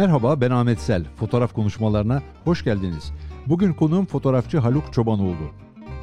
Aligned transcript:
Merhaba 0.00 0.40
ben 0.40 0.50
Ahmet 0.50 0.80
Sel. 0.80 1.04
Fotoğraf 1.16 1.52
konuşmalarına 1.52 2.22
hoş 2.44 2.64
geldiniz. 2.64 3.12
Bugün 3.46 3.72
konuğum 3.72 4.06
fotoğrafçı 4.06 4.58
Haluk 4.58 4.92
Çobanoğlu. 4.92 5.50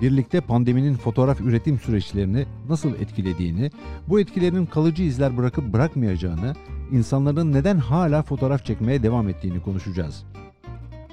Birlikte 0.02 0.41
pandeminin 0.41 0.96
fotoğraf 0.96 1.41
üretim 1.41 1.79
süreçlerini 1.79 2.46
nasıl 2.70 2.96
etkilediğini, 2.96 3.71
bu 4.07 4.19
etkilerin 4.19 4.65
kalıcı 4.65 5.04
izler 5.04 5.38
bırakıp 5.38 5.74
bırakmayacağını, 5.74 6.54
insanların 6.91 7.54
neden 7.54 7.78
hala 7.78 8.24
fotoğraf 8.24 8.65
çekmeye 8.65 9.04
devam 9.04 9.29
ettiğini 9.29 9.61
konuşacağız. 9.61 10.24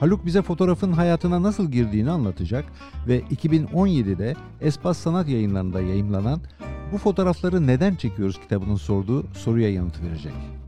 Haluk 0.00 0.26
bize 0.26 0.42
fotoğrafın 0.42 0.92
hayatına 0.92 1.42
nasıl 1.42 1.70
girdiğini 1.70 2.10
anlatacak 2.10 2.64
ve 3.08 3.20
2017'de 3.20 4.34
Espas 4.60 4.98
Sanat 4.98 5.28
yayınlarında 5.28 5.80
yayımlanan 5.80 6.40
Bu 6.92 6.98
fotoğrafları 6.98 7.66
neden 7.66 7.94
çekiyoruz 7.94 8.40
kitabının 8.40 8.76
sorduğu 8.76 9.26
soruya 9.32 9.72
yanıt 9.72 10.02
verecek. 10.02 10.63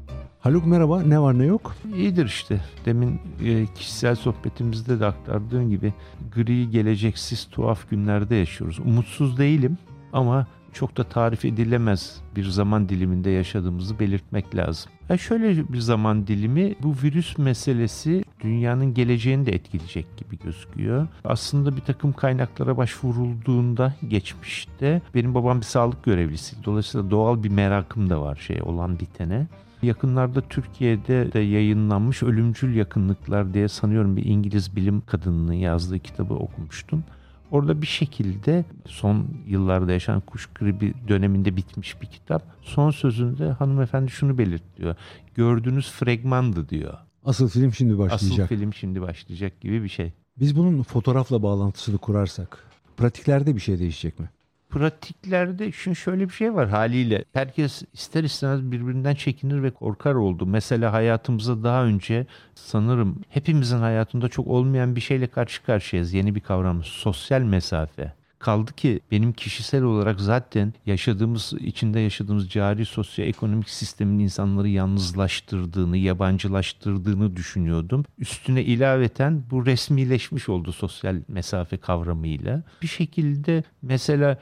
Haluk 0.46 0.66
merhaba, 0.66 1.02
ne 1.02 1.20
var 1.20 1.38
ne 1.38 1.44
yok? 1.44 1.74
İyidir 1.96 2.26
işte. 2.26 2.60
Demin 2.84 3.20
e, 3.44 3.66
kişisel 3.66 4.14
sohbetimizde 4.14 5.00
de 5.00 5.06
aktardığın 5.06 5.70
gibi 5.70 5.94
gri, 6.34 6.70
geleceksiz, 6.70 7.48
tuhaf 7.50 7.90
günlerde 7.90 8.36
yaşıyoruz. 8.36 8.78
Umutsuz 8.78 9.38
değilim 9.38 9.78
ama 10.12 10.46
çok 10.72 10.96
da 10.96 11.04
tarif 11.04 11.44
edilemez 11.44 12.20
bir 12.36 12.44
zaman 12.44 12.88
diliminde 12.88 13.30
yaşadığımızı 13.30 13.98
belirtmek 13.98 14.56
lazım. 14.56 14.92
Ya 15.08 15.18
şöyle 15.18 15.72
bir 15.72 15.78
zaman 15.78 16.26
dilimi 16.26 16.74
bu 16.82 16.94
virüs 17.02 17.38
meselesi 17.38 18.24
dünyanın 18.40 18.94
geleceğini 18.94 19.46
de 19.46 19.52
etkileyecek 19.52 20.16
gibi 20.16 20.38
gözüküyor. 20.38 21.08
Aslında 21.24 21.76
bir 21.76 21.82
takım 21.82 22.12
kaynaklara 22.12 22.76
başvurulduğunda 22.76 23.94
geçmişte 24.08 25.02
benim 25.14 25.34
babam 25.34 25.60
bir 25.60 25.64
sağlık 25.64 26.04
görevlisi. 26.04 26.64
Dolayısıyla 26.64 27.10
doğal 27.10 27.42
bir 27.42 27.50
merakım 27.50 28.10
da 28.10 28.20
var 28.22 28.36
şey 28.36 28.62
olan 28.62 28.98
bitene. 28.98 29.46
Yakınlarda 29.82 30.40
Türkiye'de 30.40 31.32
de 31.32 31.38
yayınlanmış 31.38 32.22
Ölümcül 32.22 32.74
Yakınlıklar 32.74 33.54
diye 33.54 33.68
sanıyorum 33.68 34.16
bir 34.16 34.24
İngiliz 34.24 34.76
bilim 34.76 35.00
kadınının 35.00 35.52
yazdığı 35.52 35.98
kitabı 35.98 36.34
okumuştum. 36.34 37.04
Orada 37.50 37.82
bir 37.82 37.86
şekilde 37.86 38.64
son 38.86 39.26
yıllarda 39.46 39.92
yaşanan 39.92 40.20
kuş 40.20 40.46
gribi 40.46 40.94
döneminde 41.08 41.56
bitmiş 41.56 42.02
bir 42.02 42.06
kitap. 42.06 42.42
Son 42.62 42.90
sözünde 42.90 43.50
hanımefendi 43.50 44.10
şunu 44.10 44.38
belirtiyor. 44.38 44.94
Gördüğünüz 45.34 45.90
fragmandı 45.90 46.68
diyor. 46.68 46.94
Asıl 47.24 47.48
film 47.48 47.72
şimdi 47.72 47.98
başlayacak. 47.98 48.44
Asıl 48.44 48.56
film 48.56 48.74
şimdi 48.74 49.02
başlayacak 49.02 49.60
gibi 49.60 49.82
bir 49.82 49.88
şey. 49.88 50.12
Biz 50.40 50.56
bunun 50.56 50.82
fotoğrafla 50.82 51.42
bağlantısını 51.42 51.98
kurarsak 51.98 52.64
pratiklerde 52.96 53.56
bir 53.56 53.60
şey 53.60 53.78
değişecek 53.78 54.18
mi? 54.18 54.30
Pratiklerde 54.70 55.72
şimdi 55.72 55.96
şöyle 55.96 56.28
bir 56.28 56.34
şey 56.34 56.54
var 56.54 56.68
haliyle. 56.68 57.24
Herkes 57.32 57.82
ister 57.92 58.24
istemez 58.24 58.72
birbirinden 58.72 59.14
çekinir 59.14 59.62
ve 59.62 59.70
korkar 59.70 60.14
oldu. 60.14 60.46
Mesela 60.46 60.92
hayatımıza 60.92 61.64
daha 61.64 61.84
önce 61.84 62.26
sanırım 62.54 63.20
hepimizin 63.28 63.78
hayatında 63.78 64.28
çok 64.28 64.46
olmayan 64.46 64.96
bir 64.96 65.00
şeyle 65.00 65.26
karşı 65.26 65.62
karşıyayız. 65.62 66.12
Yeni 66.12 66.34
bir 66.34 66.40
kavram 66.40 66.84
sosyal 66.84 67.40
mesafe. 67.40 68.12
Kaldı 68.38 68.72
ki 68.72 69.00
benim 69.10 69.32
kişisel 69.32 69.82
olarak 69.82 70.20
zaten 70.20 70.74
yaşadığımız, 70.86 71.52
içinde 71.60 72.00
yaşadığımız 72.00 72.48
cari 72.50 72.84
sosyoekonomik 72.84 73.70
sistemin 73.70 74.18
insanları 74.18 74.68
yalnızlaştırdığını, 74.68 75.96
yabancılaştırdığını 75.96 77.36
düşünüyordum. 77.36 78.04
Üstüne 78.18 78.62
ilaveten 78.62 79.42
bu 79.50 79.66
resmileşmiş 79.66 80.48
oldu 80.48 80.72
sosyal 80.72 81.16
mesafe 81.28 81.76
kavramıyla. 81.76 82.62
Bir 82.82 82.86
şekilde 82.86 83.64
mesela 83.82 84.38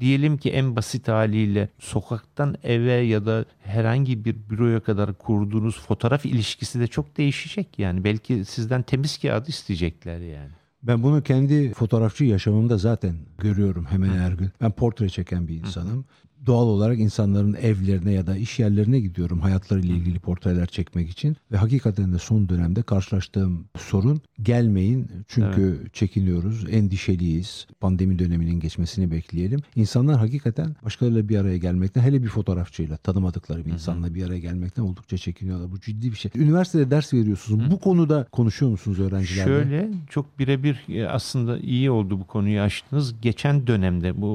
diyelim 0.00 0.36
ki 0.36 0.50
en 0.50 0.76
basit 0.76 1.08
haliyle 1.08 1.68
sokaktan 1.78 2.56
eve 2.62 2.92
ya 2.92 3.26
da 3.26 3.44
herhangi 3.62 4.24
bir 4.24 4.36
büroya 4.50 4.80
kadar 4.80 5.14
kurduğunuz 5.14 5.80
fotoğraf 5.80 6.26
ilişkisi 6.26 6.80
de 6.80 6.86
çok 6.86 7.16
değişecek 7.16 7.78
yani. 7.78 8.04
Belki 8.04 8.44
sizden 8.44 8.82
temiz 8.82 9.18
kağıt 9.18 9.48
isteyecekler 9.48 10.18
yani. 10.18 10.50
Ben 10.82 11.02
bunu 11.02 11.22
kendi 11.22 11.72
fotoğrafçı 11.72 12.24
yaşamımda 12.24 12.78
zaten 12.78 13.16
görüyorum 13.38 13.86
hemen 13.86 14.08
her 14.08 14.32
gün. 14.32 14.50
Ben 14.60 14.72
portre 14.72 15.08
çeken 15.08 15.48
bir 15.48 15.54
insanım 15.54 16.04
doğal 16.46 16.66
olarak 16.66 16.98
insanların 16.98 17.54
evlerine 17.54 18.12
ya 18.12 18.26
da 18.26 18.36
iş 18.36 18.58
yerlerine 18.58 19.00
gidiyorum 19.00 19.40
hayatlarıyla 19.40 19.94
ilgili 19.94 20.18
portreler 20.18 20.66
çekmek 20.66 21.10
için 21.10 21.36
ve 21.52 21.56
hakikaten 21.56 22.12
de 22.12 22.18
son 22.18 22.48
dönemde 22.48 22.82
karşılaştığım 22.82 23.64
sorun 23.78 24.20
gelmeyin 24.42 25.10
çünkü 25.28 25.78
evet. 25.80 25.94
çekiniyoruz, 25.94 26.64
endişeliyiz. 26.70 27.66
Pandemi 27.80 28.18
döneminin 28.18 28.60
geçmesini 28.60 29.10
bekleyelim. 29.10 29.60
İnsanlar 29.76 30.18
hakikaten 30.18 30.76
başkalarıyla 30.84 31.28
bir 31.28 31.38
araya 31.38 31.56
gelmekten 31.56 32.02
hele 32.02 32.22
bir 32.22 32.28
fotoğrafçıyla 32.28 32.96
tanımadıkları 32.96 33.66
bir 33.66 33.72
insanla 33.72 34.14
bir 34.14 34.26
araya 34.26 34.38
gelmekten 34.38 34.82
oldukça 34.82 35.18
çekiniyorlar. 35.18 35.72
Bu 35.72 35.80
ciddi 35.80 36.10
bir 36.12 36.16
şey. 36.16 36.30
Üniversitede 36.34 36.90
ders 36.90 37.14
veriyorsunuz. 37.14 37.66
Hı. 37.66 37.70
Bu 37.70 37.78
konuda 37.78 38.26
konuşuyor 38.32 38.70
musunuz 38.70 39.00
öğrencilerle? 39.00 39.48
Şöyle 39.48 39.90
çok 40.10 40.38
birebir 40.38 40.84
e, 40.88 41.08
aslında 41.08 41.58
iyi 41.58 41.90
oldu 41.90 42.20
bu 42.20 42.26
konuyu 42.26 42.60
açtınız. 42.60 43.20
Geçen 43.20 43.66
dönemde 43.66 44.20
bu 44.20 44.26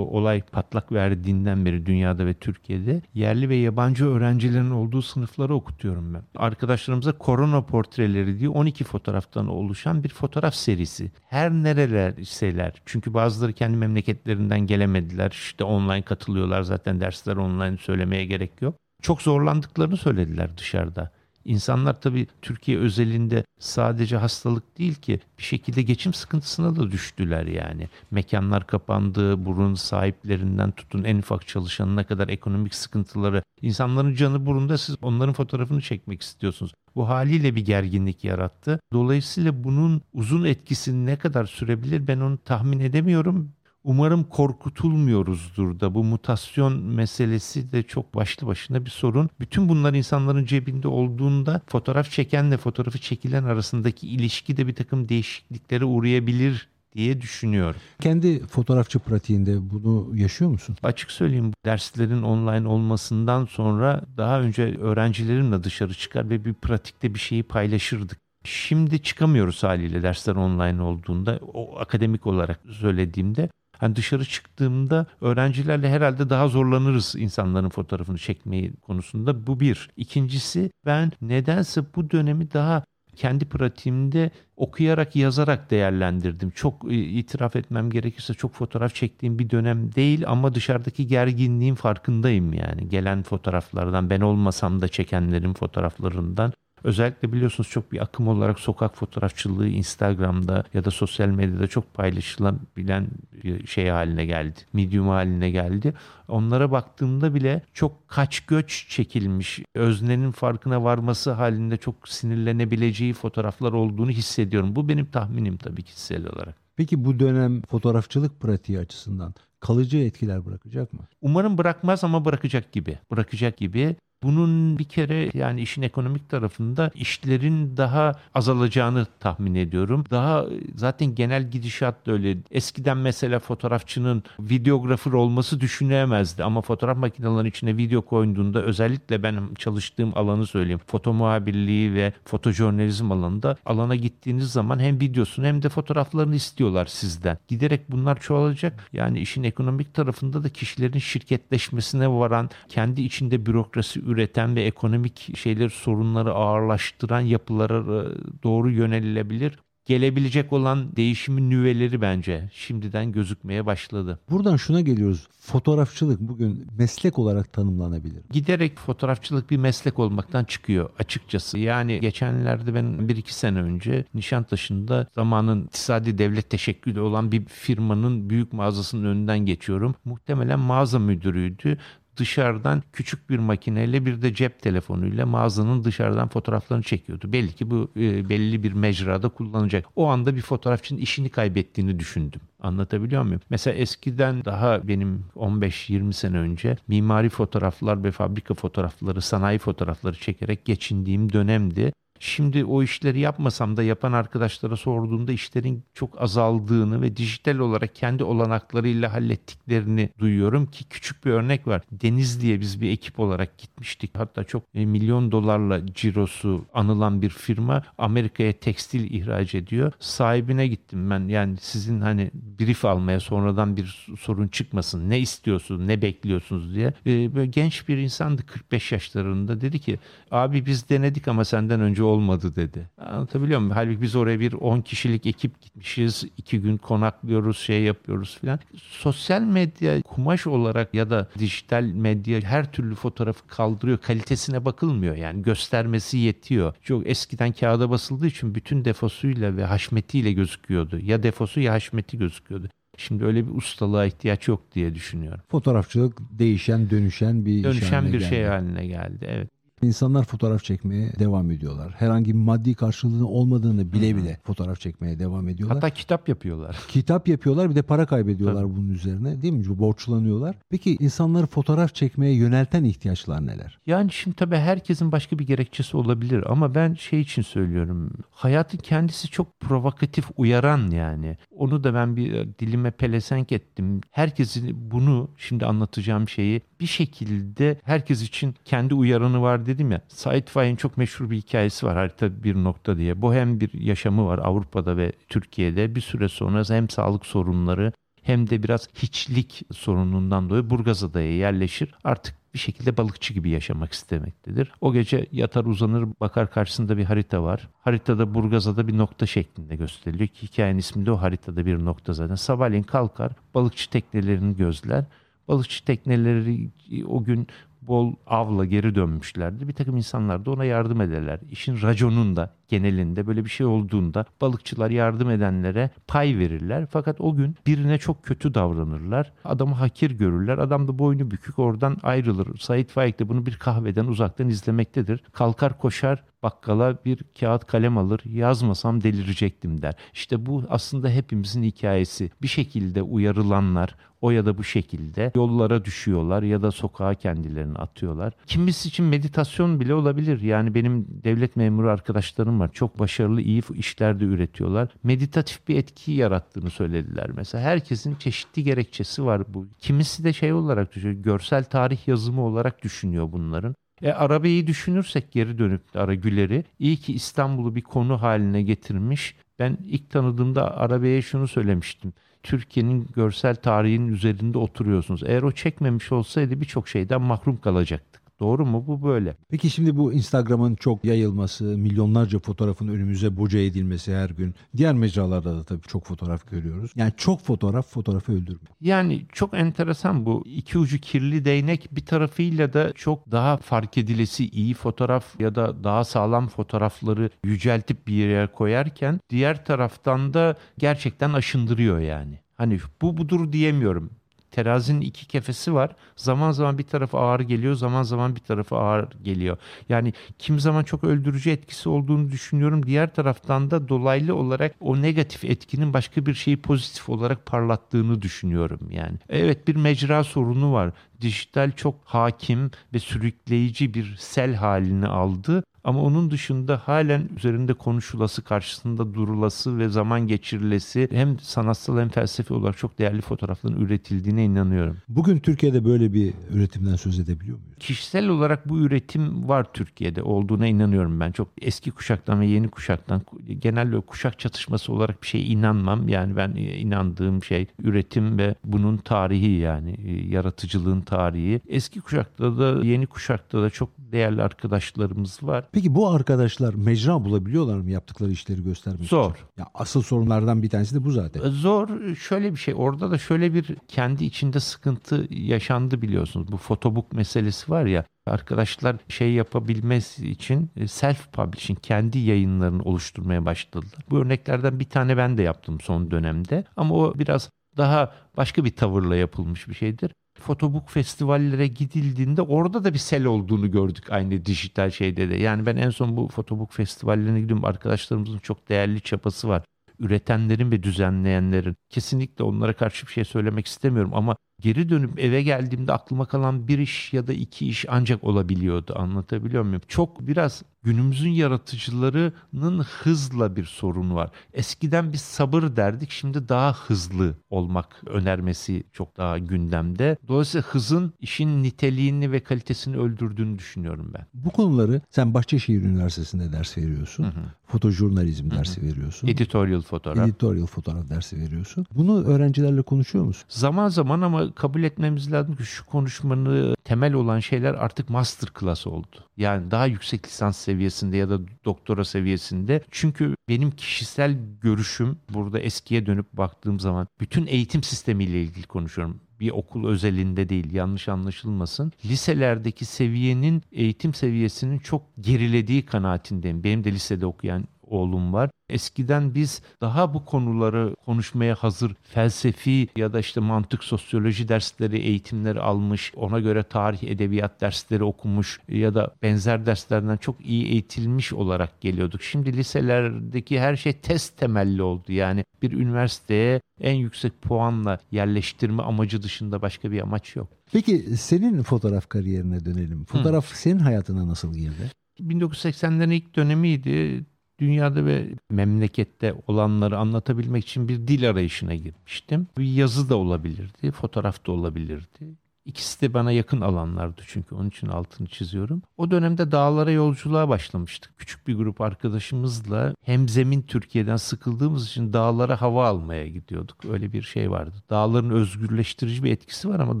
olay 0.16 0.42
patlak 0.42 0.92
verdiğinden 0.92 1.64
beri 1.64 1.73
beri 1.74 1.86
dünyada 1.86 2.26
ve 2.26 2.34
Türkiye'de 2.34 3.02
yerli 3.14 3.48
ve 3.48 3.56
yabancı 3.56 4.06
öğrencilerin 4.06 4.70
olduğu 4.70 5.02
sınıfları 5.02 5.54
okutuyorum 5.54 6.14
ben. 6.14 6.22
Arkadaşlarımıza 6.36 7.12
korona 7.12 7.62
portreleri 7.62 8.38
diye 8.38 8.48
12 8.48 8.84
fotoğraftan 8.84 9.48
oluşan 9.48 10.04
bir 10.04 10.08
fotoğraf 10.08 10.54
serisi. 10.54 11.10
Her 11.28 11.50
nereler 11.50 12.16
iseler. 12.16 12.72
Çünkü 12.86 13.14
bazıları 13.14 13.52
kendi 13.52 13.76
memleketlerinden 13.76 14.60
gelemediler. 14.60 15.30
İşte 15.30 15.64
online 15.64 16.02
katılıyorlar 16.02 16.62
zaten 16.62 17.00
dersler 17.00 17.36
online 17.36 17.76
söylemeye 17.76 18.24
gerek 18.24 18.62
yok. 18.62 18.74
Çok 19.02 19.22
zorlandıklarını 19.22 19.96
söylediler 19.96 20.58
dışarıda. 20.58 21.10
İnsanlar 21.44 22.00
tabii 22.00 22.26
Türkiye 22.42 22.78
özelinde 22.78 23.44
sadece 23.58 24.16
hastalık 24.16 24.78
değil 24.78 24.94
ki 24.94 25.20
bir 25.38 25.42
şekilde 25.42 25.82
geçim 25.82 26.14
sıkıntısına 26.14 26.76
da 26.76 26.90
düştüler 26.90 27.46
yani. 27.46 27.88
Mekanlar 28.10 28.66
kapandı, 28.66 29.44
burun 29.44 29.74
sahiplerinden 29.74 30.70
tutun 30.70 31.04
en 31.04 31.18
ufak 31.18 31.48
çalışanına 31.48 32.04
kadar 32.04 32.28
ekonomik 32.28 32.74
sıkıntıları. 32.74 33.42
İnsanların 33.62 34.14
canı 34.14 34.46
burunda 34.46 34.78
siz 34.78 34.96
onların 35.02 35.34
fotoğrafını 35.34 35.80
çekmek 35.80 36.22
istiyorsunuz. 36.22 36.72
Bu 36.96 37.08
haliyle 37.08 37.54
bir 37.54 37.64
gerginlik 37.64 38.24
yarattı. 38.24 38.80
Dolayısıyla 38.92 39.64
bunun 39.64 40.02
uzun 40.12 40.44
etkisi 40.44 41.06
ne 41.06 41.16
kadar 41.16 41.46
sürebilir 41.46 42.06
ben 42.06 42.20
onu 42.20 42.38
tahmin 42.38 42.80
edemiyorum. 42.80 43.52
Umarım 43.84 44.24
korkutulmuyoruzdur 44.24 45.80
da 45.80 45.94
bu 45.94 46.04
mutasyon 46.04 46.82
meselesi 46.82 47.72
de 47.72 47.82
çok 47.82 48.14
başlı 48.14 48.46
başına 48.46 48.84
bir 48.84 48.90
sorun. 48.90 49.30
Bütün 49.40 49.68
bunlar 49.68 49.94
insanların 49.94 50.44
cebinde 50.44 50.88
olduğunda 50.88 51.60
fotoğraf 51.66 52.10
çekenle 52.10 52.56
fotoğrafı 52.56 52.98
çekilen 52.98 53.44
arasındaki 53.44 54.08
ilişki 54.08 54.56
de 54.56 54.66
bir 54.66 54.74
takım 54.74 55.08
değişikliklere 55.08 55.84
uğrayabilir 55.84 56.68
diye 56.94 57.20
düşünüyorum. 57.20 57.80
Kendi 58.00 58.46
fotoğrafçı 58.46 58.98
pratiğinde 58.98 59.70
bunu 59.70 60.16
yaşıyor 60.16 60.50
musun? 60.50 60.76
Açık 60.82 61.10
söyleyeyim 61.10 61.52
derslerin 61.64 62.22
online 62.22 62.68
olmasından 62.68 63.44
sonra 63.44 64.02
daha 64.16 64.40
önce 64.40 64.62
öğrencilerimle 64.62 65.64
dışarı 65.64 65.94
çıkar 65.94 66.30
ve 66.30 66.44
bir 66.44 66.54
pratikte 66.54 67.14
bir 67.14 67.18
şeyi 67.18 67.42
paylaşırdık. 67.42 68.18
Şimdi 68.44 69.02
çıkamıyoruz 69.02 69.62
haliyle 69.62 70.02
dersler 70.02 70.36
online 70.36 70.82
olduğunda 70.82 71.40
o 71.54 71.78
akademik 71.78 72.26
olarak 72.26 72.60
söylediğimde 72.80 73.48
Hani 73.84 73.96
dışarı 73.96 74.24
çıktığımda 74.24 75.06
öğrencilerle 75.20 75.90
herhalde 75.90 76.30
daha 76.30 76.48
zorlanırız 76.48 77.14
insanların 77.18 77.68
fotoğrafını 77.68 78.18
çekmeyi 78.18 78.72
konusunda. 78.72 79.46
Bu 79.46 79.60
bir. 79.60 79.90
İkincisi 79.96 80.70
ben 80.86 81.12
nedense 81.22 81.82
bu 81.96 82.10
dönemi 82.10 82.52
daha 82.52 82.84
kendi 83.16 83.44
pratiğimde 83.44 84.30
okuyarak 84.56 85.16
yazarak 85.16 85.70
değerlendirdim. 85.70 86.50
Çok 86.50 86.92
e, 86.92 86.94
itiraf 86.94 87.56
etmem 87.56 87.90
gerekirse 87.90 88.34
çok 88.34 88.54
fotoğraf 88.54 88.94
çektiğim 88.94 89.38
bir 89.38 89.50
dönem 89.50 89.94
değil 89.94 90.24
ama 90.26 90.54
dışarıdaki 90.54 91.06
gerginliğin 91.06 91.74
farkındayım 91.74 92.52
yani. 92.52 92.88
Gelen 92.88 93.22
fotoğraflardan 93.22 94.10
ben 94.10 94.20
olmasam 94.20 94.80
da 94.80 94.88
çekenlerin 94.88 95.54
fotoğraflarından 95.54 96.52
Özellikle 96.84 97.32
biliyorsunuz 97.32 97.70
çok 97.70 97.92
bir 97.92 98.02
akım 98.02 98.28
olarak 98.28 98.60
sokak 98.60 98.96
fotoğrafçılığı 98.96 99.68
Instagram'da 99.68 100.64
ya 100.74 100.84
da 100.84 100.90
sosyal 100.90 101.28
medyada 101.28 101.66
çok 101.66 101.94
paylaşılabilen 101.94 103.08
bir 103.44 103.66
şey 103.66 103.88
haline 103.88 104.26
geldi. 104.26 104.60
Medium 104.72 105.08
haline 105.08 105.50
geldi. 105.50 105.94
Onlara 106.28 106.70
baktığımda 106.70 107.34
bile 107.34 107.62
çok 107.74 108.08
kaç 108.08 108.40
göç 108.40 108.86
çekilmiş, 108.88 109.60
öznenin 109.74 110.30
farkına 110.30 110.84
varması 110.84 111.32
halinde 111.32 111.76
çok 111.76 112.08
sinirlenebileceği 112.08 113.12
fotoğraflar 113.12 113.72
olduğunu 113.72 114.10
hissediyorum. 114.10 114.76
Bu 114.76 114.88
benim 114.88 115.06
tahminim 115.06 115.56
tabii 115.56 115.82
kişisel 115.82 116.26
olarak. 116.26 116.54
Peki 116.76 117.04
bu 117.04 117.20
dönem 117.20 117.62
fotoğrafçılık 117.62 118.40
pratiği 118.40 118.78
açısından 118.78 119.34
kalıcı 119.60 119.98
etkiler 119.98 120.46
bırakacak 120.46 120.92
mı? 120.92 121.00
Umarım 121.22 121.58
bırakmaz 121.58 122.04
ama 122.04 122.24
bırakacak 122.24 122.72
gibi. 122.72 122.98
Bırakacak 123.10 123.56
gibi 123.56 123.96
Bunun 124.22 124.78
bir 124.78 124.84
kere 124.84 125.30
yani 125.34 125.60
işin 125.60 125.82
ekonomik 125.82 126.28
tarafında 126.28 126.90
işlerin 126.94 127.76
daha 127.76 128.12
azalacağını 128.34 129.06
tahmin 129.20 129.54
ediyorum. 129.54 130.04
Daha 130.10 130.46
zaten 130.76 131.14
genel 131.14 131.50
gidişat 131.50 132.06
da 132.06 132.12
öyle. 132.12 132.36
Eskiden 132.50 132.96
mesela 132.96 133.38
fotoğrafçının 133.38 134.22
videografer 134.40 135.12
olması 135.12 135.60
düşünülemezdi 135.60 136.44
ama 136.44 136.60
fotoğraf 136.60 136.96
makinelerinin 136.96 137.48
içine 137.48 137.76
video 137.76 138.02
koyduğunda 138.02 138.62
özellikle 138.62 139.22
benim 139.22 139.54
çalıştığım 139.54 140.18
alanı 140.18 140.46
söyleyeyim. 140.46 140.80
Foto 140.86 141.12
muhabirliği 141.12 141.94
ve 141.94 142.12
fotojurnalizm 142.24 143.12
alanında 143.12 143.56
alana 143.66 143.96
gittiğiniz 143.96 144.52
zaman 144.52 144.78
hem 144.78 145.00
videosunu 145.00 145.46
hem 145.46 145.62
de 145.62 145.68
fotoğraflarını 145.68 146.34
istiyorlar 146.34 146.86
sizden. 146.86 147.38
Giderek 147.48 147.90
bunlar 147.90 148.20
çoğalacak. 148.20 148.88
Yani 148.92 149.20
işin 149.20 149.42
ekonomik 149.42 149.94
tarafında 149.94 150.44
da 150.44 150.48
kişilerin 150.48 150.98
şirketleşmesine 150.98 152.08
varan, 152.10 152.50
kendi 152.68 153.02
içinde 153.02 153.46
bürokrasi 153.46 154.00
üreten 154.14 154.56
ve 154.56 154.62
ekonomik 154.62 155.36
şeyler 155.36 155.68
sorunları 155.68 156.32
ağırlaştıran 156.32 157.20
yapılara 157.20 157.78
e, 157.78 158.06
doğru 158.42 158.70
yönelilebilir 158.70 159.58
gelebilecek 159.84 160.52
olan 160.52 160.96
değişimin 160.96 161.50
nüveleri 161.50 162.00
bence 162.00 162.50
şimdiden 162.52 163.12
gözükmeye 163.12 163.66
başladı. 163.66 164.18
Buradan 164.30 164.56
şuna 164.56 164.80
geliyoruz. 164.80 165.28
Fotoğrafçılık 165.40 166.20
bugün 166.20 166.66
meslek 166.78 167.18
olarak 167.18 167.52
tanımlanabilir. 167.52 168.22
Giderek 168.30 168.78
fotoğrafçılık 168.78 169.50
bir 169.50 169.56
meslek 169.56 169.98
olmaktan 169.98 170.44
çıkıyor 170.44 170.90
açıkçası. 170.98 171.58
Yani 171.58 172.00
geçenlerde 172.00 172.74
ben 172.74 173.08
bir 173.08 173.16
iki 173.16 173.34
sene 173.34 173.62
önce 173.62 174.04
Nişantaşı'nda 174.14 175.06
zamanın 175.14 175.64
iktisadi 175.64 176.18
devlet 176.18 176.50
teşekkülü 176.50 177.00
olan 177.00 177.32
bir 177.32 177.44
firmanın 177.44 178.30
büyük 178.30 178.52
mağazasının 178.52 179.04
önünden 179.04 179.38
geçiyorum. 179.38 179.94
Muhtemelen 180.04 180.58
mağaza 180.58 180.98
müdürüydü 180.98 181.78
dışarıdan 182.16 182.82
küçük 182.92 183.30
bir 183.30 183.38
makineyle 183.38 184.06
bir 184.06 184.22
de 184.22 184.34
cep 184.34 184.62
telefonuyla 184.62 185.26
mağazanın 185.26 185.84
dışarıdan 185.84 186.28
fotoğraflarını 186.28 186.82
çekiyordu. 186.82 187.32
Belli 187.32 187.52
ki 187.52 187.70
bu 187.70 187.90
e, 187.96 188.28
belli 188.28 188.62
bir 188.62 188.72
mecrada 188.72 189.28
kullanacak. 189.28 189.84
O 189.96 190.06
anda 190.06 190.36
bir 190.36 190.42
fotoğrafçının 190.42 191.00
işini 191.00 191.28
kaybettiğini 191.28 191.98
düşündüm. 191.98 192.40
Anlatabiliyor 192.60 193.22
muyum? 193.22 193.40
Mesela 193.50 193.76
eskiden 193.76 194.44
daha 194.44 194.88
benim 194.88 195.24
15-20 195.36 196.12
sene 196.12 196.38
önce 196.38 196.76
mimari 196.88 197.28
fotoğraflar 197.28 198.04
ve 198.04 198.10
fabrika 198.10 198.54
fotoğrafları, 198.54 199.20
sanayi 199.20 199.58
fotoğrafları 199.58 200.16
çekerek 200.16 200.64
geçindiğim 200.64 201.32
dönemdi. 201.32 201.92
Şimdi 202.24 202.64
o 202.64 202.82
işleri 202.82 203.20
yapmasam 203.20 203.76
da 203.76 203.82
yapan 203.82 204.12
arkadaşlara 204.12 204.76
sorduğunda 204.76 205.32
işlerin 205.32 205.84
çok 205.94 206.22
azaldığını 206.22 207.02
ve 207.02 207.16
dijital 207.16 207.58
olarak 207.58 207.94
kendi 207.94 208.24
olanaklarıyla 208.24 209.12
hallettiklerini 209.12 210.10
duyuyorum 210.18 210.66
ki 210.66 210.84
küçük 210.84 211.24
bir 211.24 211.30
örnek 211.30 211.66
var. 211.66 211.82
Deniz 211.92 212.42
diye 212.42 212.60
biz 212.60 212.80
bir 212.80 212.90
ekip 212.90 213.20
olarak 213.20 213.58
gitmiştik. 213.58 214.10
Hatta 214.16 214.44
çok 214.44 214.62
e, 214.74 214.86
milyon 214.86 215.32
dolarla 215.32 215.86
cirosu 215.86 216.64
anılan 216.74 217.22
bir 217.22 217.30
firma 217.30 217.82
Amerika'ya 217.98 218.52
tekstil 218.52 219.10
ihraç 219.10 219.54
ediyor. 219.54 219.92
Sahibine 219.98 220.66
gittim 220.66 221.10
ben. 221.10 221.28
Yani 221.28 221.56
sizin 221.60 222.00
hani 222.00 222.30
brief 222.34 222.84
almaya 222.84 223.20
sonradan 223.20 223.76
bir 223.76 224.06
sorun 224.20 224.48
çıkmasın. 224.48 225.10
Ne 225.10 225.20
istiyorsunuz, 225.20 225.86
ne 225.86 226.02
bekliyorsunuz 226.02 226.74
diye. 226.74 226.94
E, 227.06 227.34
böyle 227.34 227.46
genç 227.46 227.88
bir 227.88 227.96
insandı 227.96 228.46
45 228.46 228.92
yaşlarında. 228.92 229.60
Dedi 229.60 229.78
ki 229.78 229.98
abi 230.30 230.66
biz 230.66 230.88
denedik 230.88 231.28
ama 231.28 231.44
senden 231.44 231.80
önce 231.80 232.13
olmadı 232.14 232.56
dedi. 232.56 232.88
Anlatabiliyor 232.98 233.60
muyum? 233.60 233.74
Halbuki 233.74 234.02
biz 234.02 234.16
oraya 234.16 234.40
bir 234.40 234.52
10 234.52 234.80
kişilik 234.80 235.26
ekip 235.26 235.60
gitmişiz. 235.60 236.24
2 236.36 236.60
gün 236.60 236.76
konaklıyoruz, 236.76 237.58
şey 237.58 237.82
yapıyoruz 237.82 238.38
filan. 238.40 238.58
Sosyal 238.76 239.42
medya 239.42 240.02
kumaş 240.02 240.46
olarak 240.46 240.94
ya 240.94 241.10
da 241.10 241.28
dijital 241.38 241.82
medya 241.84 242.40
her 242.40 242.72
türlü 242.72 242.94
fotoğrafı 242.94 243.46
kaldırıyor. 243.46 243.98
Kalitesine 243.98 244.64
bakılmıyor 244.64 245.16
yani. 245.16 245.42
Göstermesi 245.42 246.18
yetiyor. 246.18 246.74
Çok 246.82 247.06
eskiden 247.10 247.52
kağıda 247.52 247.90
basıldığı 247.90 248.26
için 248.26 248.54
bütün 248.54 248.84
defosuyla 248.84 249.56
ve 249.56 249.64
haşmetiyle 249.64 250.32
gözüküyordu. 250.32 250.98
Ya 250.98 251.22
defosu 251.22 251.60
ya 251.60 251.72
haşmeti 251.72 252.18
gözüküyordu. 252.18 252.68
Şimdi 252.96 253.24
öyle 253.24 253.46
bir 253.46 253.54
ustalığa 253.54 254.06
ihtiyaç 254.06 254.48
yok 254.48 254.74
diye 254.74 254.94
düşünüyorum. 254.94 255.40
Fotoğrafçılık 255.48 256.18
değişen, 256.30 256.90
dönüşen 256.90 257.46
bir 257.46 257.64
dönüşen 257.64 258.06
bir 258.06 258.12
geldi. 258.12 258.24
şey 258.24 258.44
haline 258.44 258.86
geldi. 258.86 259.26
Evet. 259.28 259.53
İnsanlar 259.84 260.24
fotoğraf 260.24 260.64
çekmeye 260.64 261.12
devam 261.18 261.50
ediyorlar. 261.50 261.94
Herhangi 261.98 262.32
bir 262.32 262.38
maddi 262.38 262.74
karşılığının 262.74 263.24
olmadığını 263.24 263.92
bile 263.92 264.16
bile 264.16 264.40
fotoğraf 264.44 264.80
çekmeye 264.80 265.18
devam 265.18 265.48
ediyorlar. 265.48 265.76
Hatta 265.76 265.90
kitap 265.90 266.28
yapıyorlar. 266.28 266.76
Kitap 266.88 267.28
yapıyorlar 267.28 267.70
bir 267.70 267.74
de 267.74 267.82
para 267.82 268.06
kaybediyorlar 268.06 268.62
Tabii. 268.62 268.76
bunun 268.76 268.88
üzerine 268.88 269.42
değil 269.42 269.54
mi? 269.54 269.78
Borçlanıyorlar. 269.78 270.56
Peki 270.70 270.96
insanları 271.00 271.46
fotoğraf 271.46 271.94
çekmeye 271.94 272.34
yönelten 272.34 272.84
ihtiyaçlar 272.84 273.46
neler? 273.46 273.78
Yani 273.86 274.12
şimdi 274.12 274.36
tabii 274.36 274.56
herkesin 274.56 275.12
başka 275.12 275.38
bir 275.38 275.46
gerekçesi 275.46 275.96
olabilir 275.96 276.44
ama 276.48 276.74
ben 276.74 276.94
şey 276.94 277.20
için 277.20 277.42
söylüyorum. 277.42 278.10
Hayatın 278.30 278.78
kendisi 278.78 279.28
çok 279.28 279.60
provokatif, 279.60 280.24
uyaran 280.36 280.90
yani. 280.90 281.36
Onu 281.56 281.84
da 281.84 281.94
ben 281.94 282.16
bir 282.16 282.32
e, 282.32 282.58
dilime 282.58 282.90
pelesenk 282.90 283.52
ettim. 283.52 284.00
Herkesin 284.10 284.90
bunu 284.90 285.28
şimdi 285.36 285.66
anlatacağım 285.66 286.28
şeyi 286.28 286.60
bir 286.80 286.86
şekilde 286.86 287.80
herkes 287.84 288.22
için 288.22 288.54
kendi 288.64 288.94
uyaranı 288.94 289.42
var 289.42 289.66
dedim 289.74 289.90
ya. 289.90 290.00
Said 290.08 290.76
çok 290.76 290.96
meşhur 290.96 291.30
bir 291.30 291.36
hikayesi 291.36 291.86
var 291.86 291.96
harita 291.96 292.44
bir 292.44 292.54
nokta 292.54 292.96
diye. 292.96 293.22
Bu 293.22 293.34
hem 293.34 293.60
bir 293.60 293.72
yaşamı 293.72 294.26
var 294.26 294.38
Avrupa'da 294.38 294.96
ve 294.96 295.12
Türkiye'de. 295.28 295.94
Bir 295.94 296.00
süre 296.00 296.28
sonra 296.28 296.62
hem 296.68 296.88
sağlık 296.88 297.26
sorunları 297.26 297.92
hem 298.22 298.50
de 298.50 298.62
biraz 298.62 298.88
hiçlik 298.94 299.62
sorunundan 299.72 300.48
dolayı 300.48 300.70
Burgazada'ya 300.70 301.36
yerleşir. 301.36 301.94
Artık 302.04 302.34
bir 302.54 302.58
şekilde 302.58 302.96
balıkçı 302.96 303.34
gibi 303.34 303.50
yaşamak 303.50 303.92
istemektedir. 303.92 304.72
O 304.80 304.92
gece 304.92 305.26
yatar 305.32 305.64
uzanır 305.64 306.08
bakar 306.20 306.50
karşısında 306.50 306.96
bir 306.96 307.04
harita 307.04 307.42
var. 307.42 307.68
Haritada 307.80 308.34
Burgazada 308.34 308.88
bir 308.88 308.98
nokta 308.98 309.26
şeklinde 309.26 309.76
gösteriliyor 309.76 310.28
ki 310.28 310.42
hikayenin 310.42 310.78
isminde 310.78 311.10
o 311.10 311.16
haritada 311.16 311.66
bir 311.66 311.84
nokta 311.84 312.12
zaten. 312.12 312.34
Sabahleyin 312.34 312.82
kalkar 312.82 313.32
balıkçı 313.54 313.90
teknelerini 313.90 314.56
gözler. 314.56 315.04
Balıkçı 315.48 315.84
tekneleri 315.84 316.70
o 317.06 317.24
gün 317.24 317.48
bol 317.86 318.14
avla 318.26 318.64
geri 318.64 318.94
dönmüşlerdi. 318.94 319.68
Bir 319.68 319.72
takım 319.72 319.96
insanlar 319.96 320.44
da 320.44 320.50
ona 320.50 320.64
yardım 320.64 321.00
ederler. 321.00 321.40
İşin 321.50 321.82
raconunda 321.82 322.50
genelinde 322.68 323.26
böyle 323.26 323.44
bir 323.44 323.50
şey 323.50 323.66
olduğunda 323.66 324.24
balıkçılar 324.40 324.90
yardım 324.90 325.30
edenlere 325.30 325.90
pay 326.08 326.38
verirler. 326.38 326.86
Fakat 326.90 327.20
o 327.20 327.34
gün 327.34 327.56
birine 327.66 327.98
çok 327.98 328.22
kötü 328.22 328.54
davranırlar. 328.54 329.32
Adamı 329.44 329.74
hakir 329.74 330.10
görürler. 330.10 330.58
Adam 330.58 330.88
da 330.88 330.98
boynu 330.98 331.30
bükük 331.30 331.58
oradan 331.58 331.96
ayrılır. 332.02 332.58
Said 332.58 332.88
Faik 332.88 333.18
de 333.18 333.28
bunu 333.28 333.46
bir 333.46 333.56
kahveden 333.56 334.06
uzaktan 334.06 334.48
izlemektedir. 334.48 335.22
Kalkar 335.32 335.78
koşar 335.78 336.24
bakkala 336.42 336.98
bir 337.04 337.24
kağıt 337.40 337.66
kalem 337.66 337.98
alır 337.98 338.20
yazmasam 338.24 339.02
delirecektim 339.02 339.82
der. 339.82 339.94
İşte 340.12 340.46
bu 340.46 340.62
aslında 340.68 341.08
hepimizin 341.08 341.62
hikayesi. 341.62 342.30
Bir 342.42 342.48
şekilde 342.48 343.02
uyarılanlar 343.02 343.96
o 344.20 344.30
ya 344.30 344.46
da 344.46 344.58
bu 344.58 344.64
şekilde 344.64 345.32
yollara 345.34 345.84
düşüyorlar 345.84 346.42
ya 346.42 346.62
da 346.62 346.70
sokağa 346.70 347.14
kendilerini 347.14 347.73
atıyorlar. 347.74 348.32
Kimisi 348.46 348.88
için 348.88 349.04
meditasyon 349.04 349.80
bile 349.80 349.94
olabilir. 349.94 350.40
Yani 350.40 350.74
benim 350.74 351.06
devlet 351.24 351.56
memuru 351.56 351.90
arkadaşlarım 351.90 352.60
var. 352.60 352.72
Çok 352.72 352.98
başarılı 352.98 353.40
iyi 353.40 353.62
işler 353.74 354.20
de 354.20 354.24
üretiyorlar. 354.24 354.88
Meditatif 355.02 355.68
bir 355.68 355.76
etki 355.76 356.12
yarattığını 356.12 356.70
söylediler 356.70 357.30
mesela. 357.36 357.64
Herkesin 357.64 358.14
çeşitli 358.14 358.64
gerekçesi 358.64 359.24
var 359.24 359.42
bu. 359.54 359.66
Kimisi 359.78 360.24
de 360.24 360.32
şey 360.32 360.52
olarak 360.52 360.94
düşünüyor. 360.94 361.22
Görsel 361.22 361.64
tarih 361.64 362.08
yazımı 362.08 362.44
olarak 362.44 362.82
düşünüyor 362.82 363.32
bunların. 363.32 363.74
E, 364.02 364.12
arabayı 364.12 364.66
düşünürsek 364.66 365.32
geri 365.32 365.58
dönüp 365.58 365.82
Aragüler'i 365.94 366.64
iyi 366.78 366.96
ki 366.96 367.12
İstanbul'u 367.12 367.74
bir 367.74 367.80
konu 367.80 368.22
haline 368.22 368.62
getirmiş. 368.62 369.36
Ben 369.58 369.78
ilk 369.86 370.10
tanıdığımda 370.10 370.76
arabaya 370.76 371.22
şunu 371.22 371.48
söylemiştim. 371.48 372.12
Türkiye'nin 372.44 373.08
görsel 373.14 373.56
tarihinin 373.56 374.12
üzerinde 374.12 374.58
oturuyorsunuz. 374.58 375.22
Eğer 375.26 375.42
o 375.42 375.52
çekmemiş 375.52 376.12
olsaydı 376.12 376.60
birçok 376.60 376.88
şeyden 376.88 377.22
mahrum 377.22 377.60
kalacaktık. 377.60 378.23
Doğru 378.44 378.66
mu? 378.66 378.84
Bu 378.86 379.02
böyle. 379.02 379.36
Peki 379.48 379.70
şimdi 379.70 379.96
bu 379.96 380.12
Instagram'ın 380.12 380.74
çok 380.74 381.04
yayılması, 381.04 381.64
milyonlarca 381.64 382.38
fotoğrafın 382.38 382.88
önümüze 382.88 383.36
boca 383.36 383.58
edilmesi 383.58 384.14
her 384.14 384.30
gün. 384.30 384.54
Diğer 384.76 384.94
mecralarda 384.94 385.56
da 385.56 385.64
tabii 385.64 385.82
çok 385.82 386.06
fotoğraf 386.06 386.50
görüyoruz. 386.50 386.92
Yani 386.96 387.12
çok 387.16 387.40
fotoğraf 387.40 387.86
fotoğrafı 387.86 388.32
öldürmüyor. 388.32 388.74
Yani 388.80 389.26
çok 389.32 389.54
enteresan 389.54 390.26
bu. 390.26 390.42
iki 390.46 390.78
ucu 390.78 390.98
kirli 390.98 391.44
değnek 391.44 391.88
bir 391.92 392.06
tarafıyla 392.06 392.72
da 392.72 392.92
çok 392.92 393.30
daha 393.30 393.56
fark 393.56 393.98
edilesi 393.98 394.48
iyi 394.48 394.74
fotoğraf 394.74 395.40
ya 395.40 395.54
da 395.54 395.84
daha 395.84 396.04
sağlam 396.04 396.48
fotoğrafları 396.48 397.30
yüceltip 397.44 398.06
bir 398.06 398.14
yere 398.14 398.46
koyarken 398.46 399.20
diğer 399.30 399.64
taraftan 399.64 400.34
da 400.34 400.56
gerçekten 400.78 401.32
aşındırıyor 401.32 401.98
yani. 401.98 402.38
Hani 402.56 402.78
bu 403.02 403.16
budur 403.16 403.52
diyemiyorum 403.52 404.10
terazinin 404.54 405.00
iki 405.00 405.26
kefesi 405.26 405.74
var. 405.74 405.90
Zaman 406.16 406.52
zaman 406.52 406.78
bir 406.78 406.82
tarafı 406.82 407.18
ağır 407.18 407.40
geliyor, 407.40 407.74
zaman 407.74 408.02
zaman 408.02 408.36
bir 408.36 408.40
tarafı 408.40 408.76
ağır 408.76 409.08
geliyor. 409.22 409.56
Yani 409.88 410.12
kim 410.38 410.60
zaman 410.60 410.84
çok 410.84 411.04
öldürücü 411.04 411.50
etkisi 411.50 411.88
olduğunu 411.88 412.30
düşünüyorum. 412.30 412.86
Diğer 412.86 413.14
taraftan 413.14 413.70
da 413.70 413.88
dolaylı 413.88 414.34
olarak 414.34 414.74
o 414.80 415.02
negatif 415.02 415.44
etkinin 415.44 415.92
başka 415.92 416.26
bir 416.26 416.34
şeyi 416.34 416.62
pozitif 416.62 417.08
olarak 417.08 417.46
parlattığını 417.46 418.22
düşünüyorum 418.22 418.90
yani. 418.90 419.18
Evet 419.28 419.68
bir 419.68 419.76
mecra 419.76 420.24
sorunu 420.24 420.72
var. 420.72 420.92
Dijital 421.20 421.72
çok 421.72 421.94
hakim 422.04 422.70
ve 422.94 422.98
sürükleyici 422.98 423.94
bir 423.94 424.16
sel 424.18 424.54
halini 424.54 425.06
aldı. 425.06 425.64
Ama 425.84 426.02
onun 426.02 426.30
dışında 426.30 426.80
halen 426.84 427.28
üzerinde 427.36 427.74
konuşulası, 427.74 428.42
karşısında 428.42 429.14
durulası 429.14 429.78
ve 429.78 429.88
zaman 429.88 430.26
geçirilesi 430.26 431.08
hem 431.10 431.38
sanatsal 431.38 431.98
hem 431.98 432.08
felsefi 432.08 432.54
olarak 432.54 432.78
çok 432.78 432.98
değerli 432.98 433.20
fotoğrafların 433.20 433.80
üretildiğine 433.80 434.44
inanıyorum. 434.44 434.96
Bugün 435.08 435.38
Türkiye'de 435.38 435.84
böyle 435.84 436.12
bir 436.12 436.34
üretimden 436.50 436.96
söz 436.96 437.18
edebiliyor 437.20 437.58
muyuz? 437.58 437.73
Kişisel 437.80 438.28
olarak 438.28 438.68
bu 438.68 438.78
üretim 438.78 439.48
var 439.48 439.66
Türkiye'de 439.72 440.22
olduğuna 440.22 440.66
inanıyorum 440.66 441.20
ben. 441.20 441.32
Çok 441.32 441.48
eski 441.60 441.90
kuşaktan 441.90 442.40
ve 442.40 442.46
yeni 442.46 442.68
kuşaktan 442.68 443.22
genelde 443.58 444.00
kuşak 444.00 444.38
çatışması 444.38 444.92
olarak 444.92 445.22
bir 445.22 445.26
şeye 445.26 445.44
inanmam. 445.44 446.08
Yani 446.08 446.36
ben 446.36 446.50
inandığım 446.54 447.42
şey 447.42 447.66
üretim 447.82 448.38
ve 448.38 448.54
bunun 448.64 448.96
tarihi 448.96 449.50
yani 449.50 449.96
yaratıcılığın 450.30 451.00
tarihi. 451.00 451.60
Eski 451.68 452.00
kuşakta 452.00 452.58
da 452.58 452.84
yeni 452.84 453.06
kuşakta 453.06 453.62
da 453.62 453.70
çok 453.70 453.88
değerli 453.98 454.42
arkadaşlarımız 454.42 455.42
var. 455.42 455.64
Peki 455.72 455.94
bu 455.94 456.08
arkadaşlar 456.08 456.74
mecra 456.74 457.24
bulabiliyorlar 457.24 457.78
mı 457.78 457.90
yaptıkları 457.90 458.30
işleri 458.30 458.64
göstermek 458.64 459.08
Zor. 459.08 459.30
için? 459.30 459.44
Ya 459.58 459.66
asıl 459.74 460.02
sorunlardan 460.02 460.62
bir 460.62 460.70
tanesi 460.70 460.94
de 460.94 461.04
bu 461.04 461.10
zaten. 461.10 461.50
Zor. 461.50 462.14
Şöyle 462.14 462.52
bir 462.52 462.56
şey. 462.56 462.74
Orada 462.76 463.10
da 463.10 463.18
şöyle 463.18 463.54
bir 463.54 463.66
kendi 463.88 464.24
içinde 464.24 464.60
sıkıntı 464.60 465.26
yaşandı 465.30 466.02
biliyorsunuz. 466.02 466.52
Bu 466.52 466.56
fotobook 466.56 467.12
meselesi 467.12 467.70
var 467.70 467.73
ya. 467.82 468.04
Arkadaşlar 468.26 468.96
şey 469.08 469.32
yapabilmesi 469.32 470.30
için 470.30 470.70
e, 470.76 470.88
self 470.88 471.32
publishing 471.32 471.80
kendi 471.82 472.18
yayınlarını 472.18 472.82
oluşturmaya 472.82 473.44
başladılar. 473.44 474.04
Bu 474.10 474.18
örneklerden 474.18 474.80
bir 474.80 474.88
tane 474.88 475.16
ben 475.16 475.38
de 475.38 475.42
yaptım 475.42 475.80
son 475.80 476.10
dönemde 476.10 476.64
ama 476.76 476.94
o 476.94 477.14
biraz 477.18 477.50
daha 477.76 478.14
başka 478.36 478.64
bir 478.64 478.76
tavırla 478.76 479.16
yapılmış 479.16 479.68
bir 479.68 479.74
şeydir 479.74 480.10
fotobook 480.40 480.90
festivallere 480.90 481.66
gidildiğinde 481.66 482.42
orada 482.42 482.84
da 482.84 482.92
bir 482.92 482.98
sel 482.98 483.24
olduğunu 483.24 483.70
gördük 483.70 484.10
aynı 484.10 484.44
dijital 484.44 484.90
şeyde 484.90 485.30
de. 485.30 485.36
Yani 485.36 485.66
ben 485.66 485.76
en 485.76 485.90
son 485.90 486.16
bu 486.16 486.28
fotobook 486.28 486.72
festivallerine 486.72 487.40
gidiyorum. 487.40 487.64
Arkadaşlarımızın 487.64 488.38
çok 488.38 488.68
değerli 488.68 489.00
çapası 489.00 489.48
var. 489.48 489.62
Üretenlerin 489.98 490.70
ve 490.70 490.82
düzenleyenlerin. 490.82 491.76
Kesinlikle 491.90 492.44
onlara 492.44 492.72
karşı 492.72 493.06
bir 493.06 493.12
şey 493.12 493.24
söylemek 493.24 493.66
istemiyorum 493.66 494.10
ama 494.14 494.36
geri 494.64 494.88
dönüp 494.88 495.18
eve 495.18 495.42
geldiğimde 495.42 495.92
aklıma 495.92 496.26
kalan 496.26 496.68
bir 496.68 496.78
iş 496.78 497.12
ya 497.12 497.26
da 497.26 497.32
iki 497.32 497.68
iş 497.68 497.84
ancak 497.88 498.24
olabiliyordu. 498.24 498.94
Anlatabiliyor 498.96 499.62
muyum? 499.62 499.82
Çok 499.88 500.20
biraz 500.20 500.62
günümüzün 500.84 501.30
yaratıcılarının 501.30 502.82
hızla 502.82 503.56
bir 503.56 503.64
sorun 503.64 504.14
var. 504.14 504.30
Eskiden 504.52 505.12
biz 505.12 505.20
sabır 505.20 505.62
derdik, 505.62 506.10
şimdi 506.10 506.48
daha 506.48 506.72
hızlı 506.72 507.34
olmak 507.50 508.02
önermesi 508.06 508.84
çok 508.92 509.16
daha 509.16 509.38
gündemde. 509.38 510.16
Dolayısıyla 510.28 510.66
hızın 510.66 511.12
işin 511.20 511.62
niteliğini 511.62 512.32
ve 512.32 512.40
kalitesini 512.40 512.96
öldürdüğünü 512.96 513.58
düşünüyorum 513.58 514.10
ben. 514.14 514.26
Bu 514.34 514.50
konuları 514.50 515.00
sen 515.10 515.34
Bahçeşehir 515.34 515.82
Üniversitesi'nde 515.82 516.52
ders 516.52 516.78
veriyorsun. 516.78 517.24
Hı 517.24 517.28
hı. 517.28 517.44
Fotojurnalizm 517.66 518.50
hı 518.50 518.54
hı. 518.54 518.58
dersi 518.58 518.82
veriyorsun. 518.82 519.28
Editorial 519.28 519.80
fotoğraf. 519.80 520.28
Editorial 520.28 520.66
fotoğraf 520.66 521.08
dersi 521.08 521.40
veriyorsun. 521.40 521.86
Bunu 521.94 522.24
öğrencilerle 522.24 522.82
konuşuyor 522.82 523.24
musun? 523.24 523.44
Zaman 523.48 523.88
zaman 523.88 524.20
ama 524.20 524.52
kabul 524.52 524.82
etmemiz 524.82 525.32
lazım 525.32 525.56
ki 525.56 525.62
şu 525.62 525.86
konuşmanın 525.86 526.76
temel 526.84 527.12
olan 527.12 527.40
şeyler 527.40 527.74
artık 527.74 528.10
master 528.10 528.48
class 528.60 528.86
oldu. 528.86 529.16
Yani 529.36 529.70
daha 529.70 529.86
yüksek 529.86 530.26
lisans 530.26 530.68
seviyesinde 530.74 531.16
ya 531.16 531.30
da 531.30 531.40
doktora 531.64 532.04
seviyesinde. 532.04 532.82
Çünkü 532.90 533.34
benim 533.48 533.70
kişisel 533.70 534.36
görüşüm 534.60 535.18
burada 535.34 535.58
eskiye 535.58 536.06
dönüp 536.06 536.32
baktığım 536.32 536.80
zaman 536.80 537.06
bütün 537.20 537.46
eğitim 537.46 537.82
sistemiyle 537.82 538.42
ilgili 538.42 538.66
konuşuyorum 538.66 539.20
bir 539.40 539.50
okul 539.50 539.88
özelinde 539.88 540.48
değil 540.48 540.72
yanlış 540.72 541.08
anlaşılmasın. 541.08 541.92
Liselerdeki 542.04 542.84
seviyenin 542.84 543.62
eğitim 543.72 544.14
seviyesinin 544.14 544.78
çok 544.78 545.02
gerilediği 545.20 545.86
kanaatindeyim. 545.86 546.64
Benim 546.64 546.84
de 546.84 546.92
lisede 546.92 547.26
okuyan 547.26 547.64
oğlum 547.94 548.32
var. 548.32 548.50
Eskiden 548.68 549.34
biz 549.34 549.62
daha 549.80 550.14
bu 550.14 550.24
konuları 550.24 550.94
konuşmaya 551.04 551.54
hazır 551.54 551.94
felsefi 552.02 552.88
ya 552.96 553.12
da 553.12 553.20
işte 553.20 553.40
mantık 553.40 553.84
sosyoloji 553.84 554.48
dersleri, 554.48 554.98
eğitimleri 554.98 555.60
almış, 555.60 556.12
ona 556.16 556.40
göre 556.40 556.62
tarih, 556.62 557.02
edebiyat 557.02 557.60
dersleri 557.60 558.04
okumuş 558.04 558.60
ya 558.68 558.94
da 558.94 559.14
benzer 559.22 559.66
derslerden 559.66 560.16
çok 560.16 560.46
iyi 560.46 560.66
eğitilmiş 560.66 561.32
olarak 561.32 561.80
geliyorduk. 561.80 562.22
Şimdi 562.22 562.56
liselerdeki 562.56 563.60
her 563.60 563.76
şey 563.76 563.92
test 563.92 564.38
temelli 564.38 564.82
oldu. 564.82 565.12
Yani 565.12 565.44
bir 565.62 565.72
üniversiteye 565.72 566.60
en 566.80 566.94
yüksek 566.94 567.42
puanla 567.42 567.98
yerleştirme 568.10 568.82
amacı 568.82 569.22
dışında 569.22 569.62
başka 569.62 569.90
bir 569.90 570.00
amaç 570.00 570.36
yok. 570.36 570.48
Peki 570.72 570.98
senin 571.16 571.62
fotoğraf 571.62 572.08
kariyerine 572.08 572.64
dönelim. 572.64 573.04
Fotoğraf 573.04 573.52
Hı. 573.52 573.58
senin 573.58 573.78
hayatına 573.78 574.28
nasıl 574.28 574.54
girdi? 574.54 574.90
1980'lerin 575.20 576.14
ilk 576.14 576.36
dönemiydi 576.36 577.24
dünyada 577.58 578.06
ve 578.06 578.28
memlekette 578.50 579.34
olanları 579.46 579.98
anlatabilmek 579.98 580.64
için 580.64 580.88
bir 580.88 581.08
dil 581.08 581.30
arayışına 581.30 581.74
girmiştim. 581.74 582.46
Bir 582.58 582.64
yazı 582.64 583.08
da 583.08 583.16
olabilirdi, 583.16 583.90
fotoğraf 583.90 584.46
da 584.46 584.52
olabilirdi. 584.52 585.36
İkisi 585.64 586.00
de 586.00 586.14
bana 586.14 586.32
yakın 586.32 586.60
alanlardı 586.60 587.22
çünkü 587.26 587.54
onun 587.54 587.68
için 587.68 587.88
altını 587.88 588.26
çiziyorum. 588.26 588.82
O 588.96 589.10
dönemde 589.10 589.52
dağlara 589.52 589.90
yolculuğa 589.90 590.48
başlamıştık. 590.48 591.18
Küçük 591.18 591.46
bir 591.46 591.54
grup 591.54 591.80
arkadaşımızla 591.80 592.94
hem 593.02 593.28
zemin 593.28 593.62
Türkiye'den 593.62 594.16
sıkıldığımız 594.16 594.86
için 594.86 595.12
dağlara 595.12 595.60
hava 595.60 595.88
almaya 595.88 596.28
gidiyorduk. 596.28 596.84
Öyle 596.84 597.12
bir 597.12 597.22
şey 597.22 597.50
vardı. 597.50 597.74
Dağların 597.90 598.30
özgürleştirici 598.30 599.24
bir 599.24 599.32
etkisi 599.32 599.68
var 599.68 599.80
ama 599.80 600.00